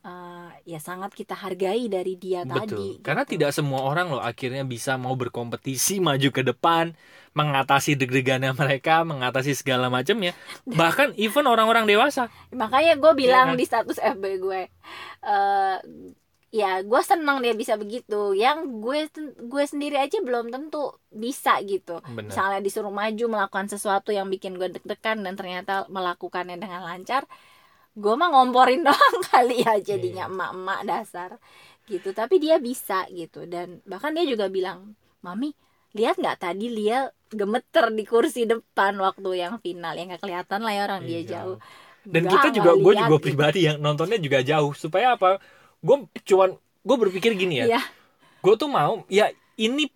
eh, 0.04 0.50
ya 0.68 0.78
sangat 0.78 1.16
kita 1.16 1.32
hargai 1.32 1.88
dari 1.88 2.14
dia 2.20 2.44
betul. 2.44 2.60
Tadi 2.60 2.88
karena 3.00 3.24
gitu. 3.24 3.32
tidak 3.36 3.50
semua 3.56 3.80
orang 3.82 4.12
loh 4.12 4.22
akhirnya 4.22 4.62
bisa 4.62 5.00
mau 5.00 5.16
berkompetisi 5.16 5.98
maju 6.04 6.28
ke 6.28 6.42
depan 6.44 6.92
mengatasi 7.34 7.98
deg-degannya 7.98 8.54
mereka 8.54 9.02
mengatasi 9.02 9.56
segala 9.58 9.90
macamnya. 9.90 10.36
Bahkan 10.68 11.18
even 11.18 11.50
orang-orang 11.50 11.84
dewasa. 11.88 12.30
Makanya 12.54 12.94
gue 13.00 13.12
bilang 13.16 13.54
kan? 13.54 13.58
di 13.58 13.64
status 13.66 13.98
FB 13.98 14.24
gue 14.38 14.62
eh 15.24 15.78
ya 16.54 16.86
gue 16.86 17.02
senang 17.02 17.42
dia 17.42 17.50
bisa 17.58 17.74
begitu. 17.74 18.38
Yang 18.38 18.58
gue 18.78 18.98
gue 19.50 19.64
sendiri 19.66 19.98
aja 19.98 20.22
belum 20.22 20.54
tentu 20.54 20.94
bisa 21.10 21.58
gitu. 21.66 21.98
Benar 22.06 22.30
misalnya 22.30 22.60
disuruh 22.62 22.94
maju 22.94 23.24
melakukan 23.26 23.66
sesuatu 23.66 24.14
yang 24.14 24.30
bikin 24.30 24.54
gue 24.54 24.70
deg-degan 24.70 25.26
dan 25.26 25.34
ternyata 25.34 25.90
melakukannya 25.90 26.54
dengan 26.54 26.86
lancar 26.86 27.26
gue 27.94 28.14
mah 28.14 28.28
ngomporin 28.30 28.82
doang 28.86 29.16
kali 29.24 29.62
ya 29.62 29.78
jadinya 29.78 30.26
Iya. 30.26 30.32
emak-emak 30.32 30.80
dasar 30.84 31.30
gitu 31.84 32.10
tapi 32.10 32.40
dia 32.40 32.56
bisa 32.58 33.04
gitu 33.08 33.44
dan 33.44 33.78
bahkan 33.84 34.10
dia 34.10 34.24
juga 34.24 34.48
bilang 34.48 34.94
mami 35.20 35.52
lihat 35.92 36.18
nggak 36.18 36.38
tadi 36.40 36.66
Lia 36.68 37.06
gemeter 37.30 37.90
di 37.90 38.02
kursi 38.02 38.44
depan 38.44 38.98
waktu 38.98 39.30
yang 39.36 39.54
final 39.58 39.94
yang 39.94 40.10
nggak 40.10 40.22
kelihatan 40.22 40.60
lah 40.60 40.72
ya 40.72 40.82
orang 40.84 41.02
dia 41.02 41.20
Iya. 41.20 41.30
jauh 41.38 41.56
dan 42.04 42.20
Nggak, 42.24 42.32
kita 42.34 42.48
juga 42.52 42.70
gue 42.76 42.92
juga 42.94 43.08
gitu. 43.16 43.24
pribadi 43.24 43.58
yang 43.64 43.76
nontonnya 43.78 44.18
juga 44.18 44.38
jauh 44.40 44.72
supaya 44.74 45.14
apa 45.14 45.38
gue 45.80 45.96
cuman 46.24 46.50
gue 46.82 46.96
berpikir 46.98 47.32
gini 47.34 47.62
ya 47.62 47.66
Iya. 47.76 47.82
gue 48.40 48.54
tuh 48.56 48.68
mau 48.68 49.06
ya 49.08 49.28
ini 49.54 49.86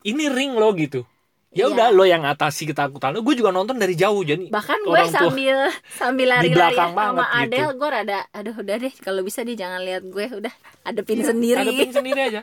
ini 0.00 0.24
ring 0.30 0.54
lo 0.54 0.70
gitu 0.72 1.02
ya 1.50 1.64
Iya. 1.64 1.66
udah 1.70 1.86
lo 1.90 2.04
yang 2.04 2.22
atasi 2.22 2.64
ketakutan 2.64 3.10
lo 3.10 3.20
gue 3.20 3.32
juga 3.32 3.48
nonton 3.48 3.74
dari 3.74 3.92
jauh 3.92 4.20
jadi 4.20 4.46
bahkan 4.48 4.76
gue 4.78 5.00
sambil 5.08 5.56
sambil 6.00 6.28
lari-lari 6.30 6.76
sama 6.76 7.08
gitu. 7.08 7.24
Adele 7.40 7.72
gue 7.72 7.88
rada 7.88 8.18
aduh 8.30 8.54
udah 8.54 8.76
deh 8.78 8.94
kalau 8.98 9.20
bisa 9.22 9.40
dia 9.42 9.56
jangan 9.58 9.80
lihat 9.80 10.04
gue 10.04 10.24
udah 10.30 10.54
adepin 10.84 11.18
Iya, 11.18 11.32
sendiri. 11.32 11.58
Hadapin 11.64 11.90
sendiri 11.98 12.20
aja. 12.22 12.40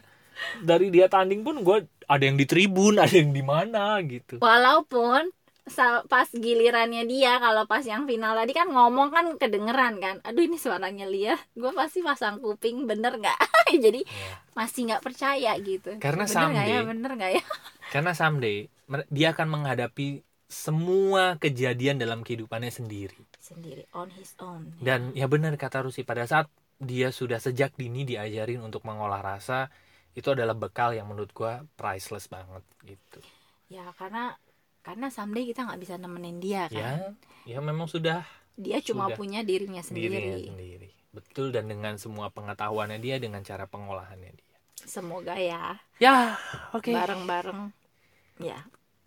Dari 0.60 0.89
dia 0.89 1.06
tanding 1.06 1.41
pun 1.41 1.62
gue 1.62 1.78
ada 2.04 2.20
yang 2.20 2.36
di 2.36 2.44
tribun 2.44 2.98
ada 2.98 3.13
yang 3.13 3.30
di 3.30 3.39
mana 3.39 4.02
gitu. 4.02 4.38
Walaupun 4.38 5.30
pas 6.06 6.30
gilirannya 6.30 7.06
dia 7.06 7.38
kalau 7.38 7.65
pas 7.65 7.82
yang 7.82 8.06
final 8.06 8.36
tadi 8.36 8.54
kan 8.54 8.70
ngomong 8.70 9.10
kan 9.10 9.26
kedengeran 9.34 9.98
kan 9.98 10.22
aduh 10.22 10.46
ini 10.46 10.58
suaranya 10.58 11.06
Lia 11.06 11.34
gue 11.54 11.72
pasti 11.72 12.02
pasang 12.02 12.38
kuping 12.38 12.86
bener 12.86 13.15
nggak? 13.15 13.38
Jadi 13.86 14.02
masih 14.52 14.82
nggak 14.88 15.02
percaya 15.02 15.58
gitu. 15.58 15.98
Karena 15.98 16.26
bener 16.26 16.34
ya? 16.34 16.41
someday- 16.74 16.86
bener 16.86 17.12
nggak 17.13 17.32
ya? 17.34 17.44
Karena 17.89 18.12
someday 18.12 18.65
dia 19.10 19.34
akan 19.34 19.48
menghadapi 19.50 20.21
semua 20.45 21.41
kejadian 21.41 21.98
dalam 21.98 22.21
kehidupannya 22.21 22.69
sendiri. 22.69 23.17
Sendiri 23.41 23.89
on 23.98 24.13
his 24.13 24.38
own. 24.38 24.78
Dan 24.78 25.10
ya 25.17 25.26
benar 25.26 25.58
kata 25.58 25.82
Rusi 25.82 26.06
pada 26.06 26.30
saat 26.30 26.48
dia 26.78 27.10
sudah 27.10 27.41
sejak 27.41 27.74
dini 27.74 28.06
diajarin 28.06 28.62
untuk 28.62 28.86
mengolah 28.86 29.24
rasa 29.24 29.71
itu 30.15 30.32
adalah 30.32 30.56
bekal 30.56 30.95
yang 30.95 31.10
menurut 31.10 31.34
gua 31.34 31.65
priceless 31.76 32.30
banget 32.30 32.63
gitu. 32.86 33.19
Ya 33.67 33.89
karena 33.98 34.38
karena 34.86 35.10
someday 35.10 35.50
kita 35.50 35.65
nggak 35.65 35.82
bisa 35.82 35.98
nemenin 35.98 36.38
dia 36.38 36.69
kan? 36.69 37.17
Ya 37.43 37.58
ya 37.58 37.60
memang 37.60 37.89
sudah. 37.89 38.21
Dia 38.56 38.80
cuma 38.80 39.12
Sudah. 39.12 39.17
punya 39.19 39.43
dirinya 39.43 39.84
sendiri. 39.84 40.15
Dirinya 40.15 40.39
sendiri. 40.56 40.89
Betul 41.12 41.52
dan 41.52 41.67
dengan 41.67 42.00
semua 42.00 42.32
pengetahuannya 42.32 43.04
dia 43.04 43.19
dengan 43.19 43.43
cara 43.43 43.67
pengolahannya 43.67 44.32
dia. 44.32 44.56
Semoga 44.86 45.36
ya. 45.36 45.76
Ya 46.00 46.39
oke. 46.71 46.93
Bareng-bareng 46.93 47.85
ya. 48.39 48.60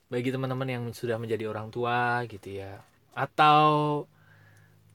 Bagi 0.09 0.33
teman-teman 0.33 0.69
yang 0.69 0.85
sudah 0.93 1.21
menjadi 1.21 1.49
orang 1.51 1.69
tua 1.69 2.25
gitu 2.25 2.61
ya. 2.61 2.81
Atau 3.13 4.07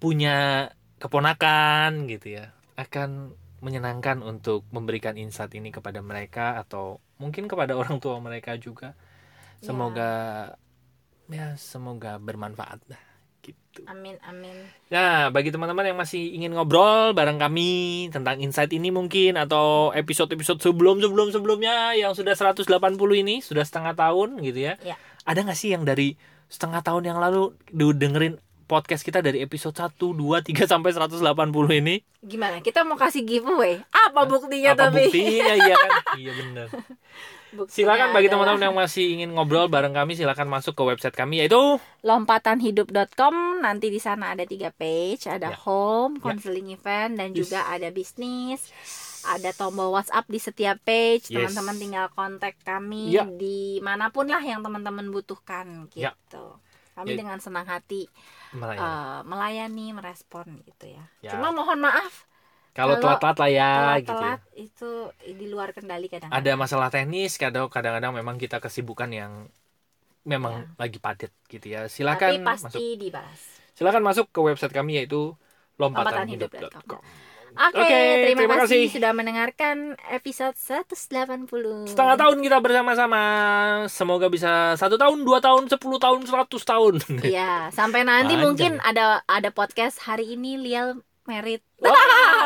punya 0.01 0.69
keponakan 0.97 2.09
gitu 2.09 2.41
ya. 2.41 2.53
Akan 2.79 3.37
menyenangkan 3.63 4.19
untuk 4.19 4.67
memberikan 4.75 5.15
insight 5.15 5.55
ini 5.55 5.71
kepada 5.71 6.03
mereka 6.03 6.59
atau 6.59 6.99
mungkin 7.21 7.47
kepada 7.47 7.77
orang 7.81 8.01
tua 8.01 8.17
mereka 8.19 8.57
juga. 8.57 8.97
Semoga 9.63 10.11
ya 11.31 11.55
semoga 11.55 12.19
bermanfaat 12.19 12.83
gitu 13.73 13.89
amin 13.89 14.15
amin 14.29 14.53
Nah, 14.93 15.33
bagi 15.33 15.49
teman-teman 15.49 15.89
yang 15.89 15.97
masih 15.97 16.37
ingin 16.37 16.53
ngobrol 16.53 17.17
bareng 17.17 17.41
kami 17.41 18.05
tentang 18.13 18.37
insight 18.37 18.69
ini 18.77 18.93
mungkin 18.93 19.41
atau 19.41 19.89
episode-episode 19.89 20.61
sebelum-sebelum 20.61 21.33
sebelumnya 21.33 21.97
yang 21.97 22.13
sudah 22.13 22.37
180 22.37 22.69
ini, 23.25 23.41
sudah 23.41 23.65
setengah 23.65 23.97
tahun 23.97 24.37
gitu 24.45 24.69
ya. 24.69 24.77
Ya. 24.85 24.93
Ada 25.25 25.49
nggak 25.49 25.57
sih 25.57 25.73
yang 25.73 25.81
dari 25.81 26.13
setengah 26.45 26.85
tahun 26.85 27.09
yang 27.09 27.17
lalu 27.17 27.57
dengerin 27.73 28.37
podcast 28.69 29.01
kita 29.01 29.25
dari 29.25 29.41
episode 29.41 29.73
1, 29.73 29.97
2, 29.97 30.45
3 30.45 30.69
sampai 30.69 30.93
180 30.93 31.81
ini? 31.81 32.05
gimana 32.23 32.63
kita 32.63 32.87
mau 32.87 32.95
kasih 32.95 33.27
giveaway 33.27 33.83
apa 33.91 34.23
buktinya 34.23 34.71
Apa 34.77 34.87
tapi 34.87 35.11
buktinya? 35.11 35.53
Iya 35.57 35.75
kan? 35.75 35.91
Iya 36.21 36.31
benar. 36.37 36.67
Buktinya 37.53 37.77
Silakan 37.93 38.09
bagi 38.11 38.27
adalah 38.27 38.33
teman-teman 38.49 38.65
yang 38.65 38.75
masih 38.75 39.05
ingin 39.13 39.29
ngobrol 39.31 39.65
bareng 39.67 39.93
kami 39.93 40.13
silakan 40.13 40.49
masuk 40.49 40.73
ke 40.73 40.83
website 40.83 41.13
kami 41.13 41.39
yaitu 41.39 41.77
lompatanhidup.com 42.01 43.35
nanti 43.59 43.87
di 43.87 43.97
sana 43.97 44.33
ada 44.33 44.43
tiga 44.43 44.69
page, 44.69 45.25
ada 45.25 45.49
Ya. 45.49 45.57
home, 45.61 46.17
Ya. 46.17 46.21
counseling 46.23 46.69
event, 46.69 47.15
dan 47.15 47.31
Yes. 47.31 47.37
juga 47.45 47.65
ada 47.65 47.89
bisnis. 47.89 48.73
Ada 49.23 49.53
tombol 49.53 49.87
WhatsApp 49.89 50.27
di 50.27 50.35
setiap 50.35 50.83
page. 50.83 51.31
Yes. 51.31 51.47
Teman-teman 51.47 51.75
tinggal 51.77 52.05
kontak 52.11 52.59
kami 52.59 53.07
Ya. 53.09 53.23
di 53.23 53.79
mana 53.79 54.09
pun 54.09 54.27
lah 54.27 54.41
yang 54.41 54.59
teman-teman 54.59 55.07
butuhkan 55.07 55.87
gitu. 55.87 56.03
Ya. 56.03 56.11
Kami 56.93 57.15
Ya. 57.15 57.17
dengan 57.17 57.39
senang 57.39 57.63
hati 57.63 58.05
Melayani. 58.51 58.77
eh, 58.77 59.19
melayani, 59.23 59.85
merespon 59.91 60.61
gitu 60.61 60.91
ya. 60.91 61.03
Ya. 61.21 61.31
Cuma 61.33 61.49
mohon 61.49 61.79
maaf 61.79 62.27
kalau 62.73 62.97
telat-telat 62.97 63.37
lah 63.37 63.49
ya 63.49 63.69
kalau 63.69 63.97
gitu 64.01 64.11
ya. 64.11 64.17
telat 64.19 64.41
itu 64.57 64.89
di 65.31 65.45
luar 65.47 65.69
kendali 65.71 66.07
kadang. 66.09 66.29
ada 66.29 66.51
masalah 66.53 66.89
teknis 66.89 67.37
kadang 67.37 67.69
kadang-kadang 67.69 68.11
memang 68.11 68.35
kita 68.35 68.57
kesibukan 68.57 69.09
yang 69.09 69.31
memang 70.23 70.71
lagi 70.75 70.97
padat 70.97 71.31
gitu 71.45 71.65
ya 71.67 71.85
Tapi 71.85 71.91
silakan 71.91 72.31
pasti 72.41 72.63
masuk 72.65 72.81
dibalas. 72.97 73.39
silakan 73.73 74.03
masuk 74.03 74.25
ke 74.29 74.39
website 74.39 74.71
kami 74.71 74.97
yaitu 74.97 75.35
Lompatanhidup.com. 75.75 76.69
lompatanhidup.com 76.73 77.01
Oke, 77.53 77.77
Oke, 77.77 77.85
terima, 78.25 78.39
terima 78.41 78.55
kasih, 78.57 78.81
kasih. 78.81 78.93
sudah 78.97 79.11
mendengarkan 79.13 79.75
episode 80.09 80.57
180. 80.57 81.85
setengah 81.85 82.17
tahun 82.17 82.37
kita 82.41 82.57
bersama-sama 82.57 83.21
semoga 83.87 84.25
bisa 84.25 84.73
satu 84.73 84.97
tahun 84.97 85.21
dua 85.21 85.37
tahun 85.37 85.69
sepuluh 85.69 86.01
tahun 86.01 86.25
seratus 86.25 86.65
tahun 86.65 86.97
Iya, 87.21 87.69
sampai 87.69 88.01
nanti 88.03 88.33
Panjang. 88.33 88.41
mungkin 88.41 88.71
ada 88.81 89.21
ada 89.29 89.49
podcast 89.49 90.01
hari 90.01 90.33
ini 90.33 90.57
Lial 90.57 90.97
merit. 91.25 91.61
Wah. 91.77 91.93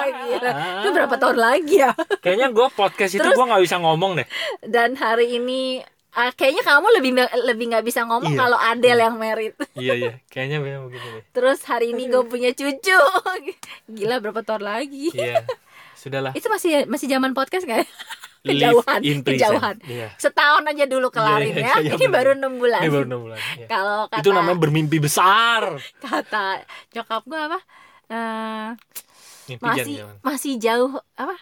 Gila. 0.10 0.52
Itu 0.80 0.89
berapa 0.91 1.15
tahun 1.15 1.38
lagi 1.38 1.76
ya? 1.78 1.91
kayaknya 2.17 2.48
gue 2.50 2.67
podcast 2.72 3.13
itu 3.13 3.26
gue 3.26 3.46
nggak 3.46 3.63
bisa 3.63 3.78
ngomong 3.78 4.12
deh 4.15 4.28
Dan 4.62 4.96
hari 4.96 5.36
ini 5.36 5.80
ah, 6.12 6.32
kayaknya 6.32 6.63
kamu 6.63 6.88
lebih 6.93 7.12
lebih 7.43 7.65
nggak 7.70 7.84
bisa 7.84 8.02
ngomong 8.04 8.32
Iya. 8.32 8.39
kalau 8.39 8.58
Adele 8.58 9.02
yang 9.02 9.15
merit. 9.15 9.54
iya 9.78 9.93
iya 9.93 10.12
kayaknya 10.26 10.58
memang 10.58 10.88
begitu 10.88 11.08
deh 11.10 11.24
Terus 11.32 11.60
hari 11.63 11.91
ini 11.91 12.08
gue 12.08 12.24
punya 12.24 12.50
cucu. 12.52 13.00
Gila 13.96 14.20
berapa 14.20 14.41
tahun 14.41 14.63
lagi? 14.63 15.12
iya 15.12 15.46
sudahlah 15.93 16.30
Itu 16.32 16.46
masih 16.48 16.86
masih 16.86 17.08
zaman 17.08 17.32
podcast 17.32 17.63
nggak? 17.63 17.82
ya? 17.82 17.88
Kejauhan, 18.48 19.02
prison. 19.04 19.28
kejauhan. 19.28 19.76
Iya. 19.84 20.08
Setahun 20.15 20.63
aja 20.63 20.86
dulu 20.86 21.12
kelarin 21.12 21.52
Iya, 21.52 21.67
ya. 21.67 21.76
iya, 21.84 21.91
ini 21.91 22.08
baru 22.08 22.32
enam 22.32 22.56
bulan. 22.56 22.80
Ini 22.80 22.89
baru 22.89 23.06
enam 23.06 23.20
bulan. 23.20 23.39
iya. 23.60 23.67
Kalau 23.67 24.00
kata 24.08 24.22
Itu 24.24 24.30
namanya 24.32 24.56
bermimpi 24.56 24.98
besar. 24.98 25.76
kata 26.00 26.63
nyokap 26.96 27.28
gue 27.28 27.39
apa? 27.41 27.60
Eh, 28.08 28.70
Mimpi 29.48 29.64
masih 29.64 29.94
jangan. 29.96 30.16
masih 30.22 30.54
jauh 30.58 30.92
apa? 31.16 31.36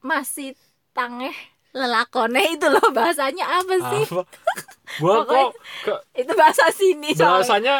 Masih 0.00 0.48
tangeh 0.90 1.34
lelakone 1.70 2.42
itu 2.50 2.66
loh 2.66 2.90
bahasanya 2.90 3.44
apa 3.46 3.74
sih? 3.94 4.04
Apa? 4.08 4.22
Gua 5.00 5.22
kok 5.22 5.50
ke 5.84 5.94
Itu 6.16 6.32
bahasa 6.34 6.66
sini 6.72 7.12
soalnya. 7.12 7.34
bahasanya 7.38 7.74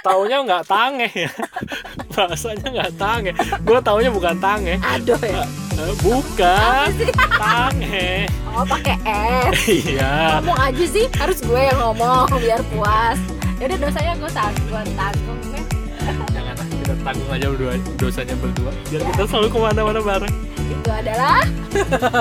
taunya 0.00 0.36
nggak 0.40 0.64
tange 0.64 1.08
ya. 1.10 1.30
bahasanya 2.14 2.66
nggak 2.70 2.92
tange. 2.94 3.30
Gua 3.60 3.80
taunya 3.80 4.08
bukan 4.08 4.36
tange. 4.38 4.78
Aduh 4.78 5.18
ya. 5.18 5.42
Eh, 5.76 5.94
bukan 6.00 6.88
tange. 7.42 8.30
Oh 8.52 8.64
pakai 8.64 8.96
S. 9.04 9.66
Iya. 9.66 10.40
Ngomong 10.40 10.58
aja 10.62 10.84
sih, 10.86 11.04
harus 11.12 11.38
gue 11.40 11.60
yang 11.60 11.76
ngomong 11.76 12.24
biar 12.36 12.60
puas. 12.70 13.18
Yaudah 13.56 13.78
dosanya 13.80 14.12
gue 14.16 14.30
tanggung, 14.30 14.88
tanggung 14.94 15.40
tanggung 17.06 17.30
aja 17.30 17.46
berdua 17.54 17.72
dosanya 17.94 18.34
berdua. 18.42 18.74
Biar 18.90 19.02
kita 19.14 19.24
selalu 19.30 19.48
ke 19.54 19.58
mana-mana 19.62 20.00
bareng. 20.02 20.34
Itu 20.66 20.90
adalah 20.90 21.46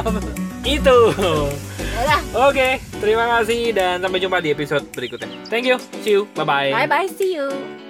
Itu. 0.66 0.98
Oke, 2.36 2.82
terima 3.02 3.26
kasih 3.38 3.72
dan 3.74 4.02
sampai 4.02 4.20
jumpa 4.22 4.38
di 4.42 4.50
episode 4.54 4.86
berikutnya. 4.94 5.30
Thank 5.50 5.66
you. 5.66 5.78
See 6.06 6.14
you. 6.18 6.30
Bye 6.38 6.46
bye. 6.46 6.70
bye 6.74 6.90
bye, 6.90 7.10
see 7.10 7.38
you. 7.38 7.85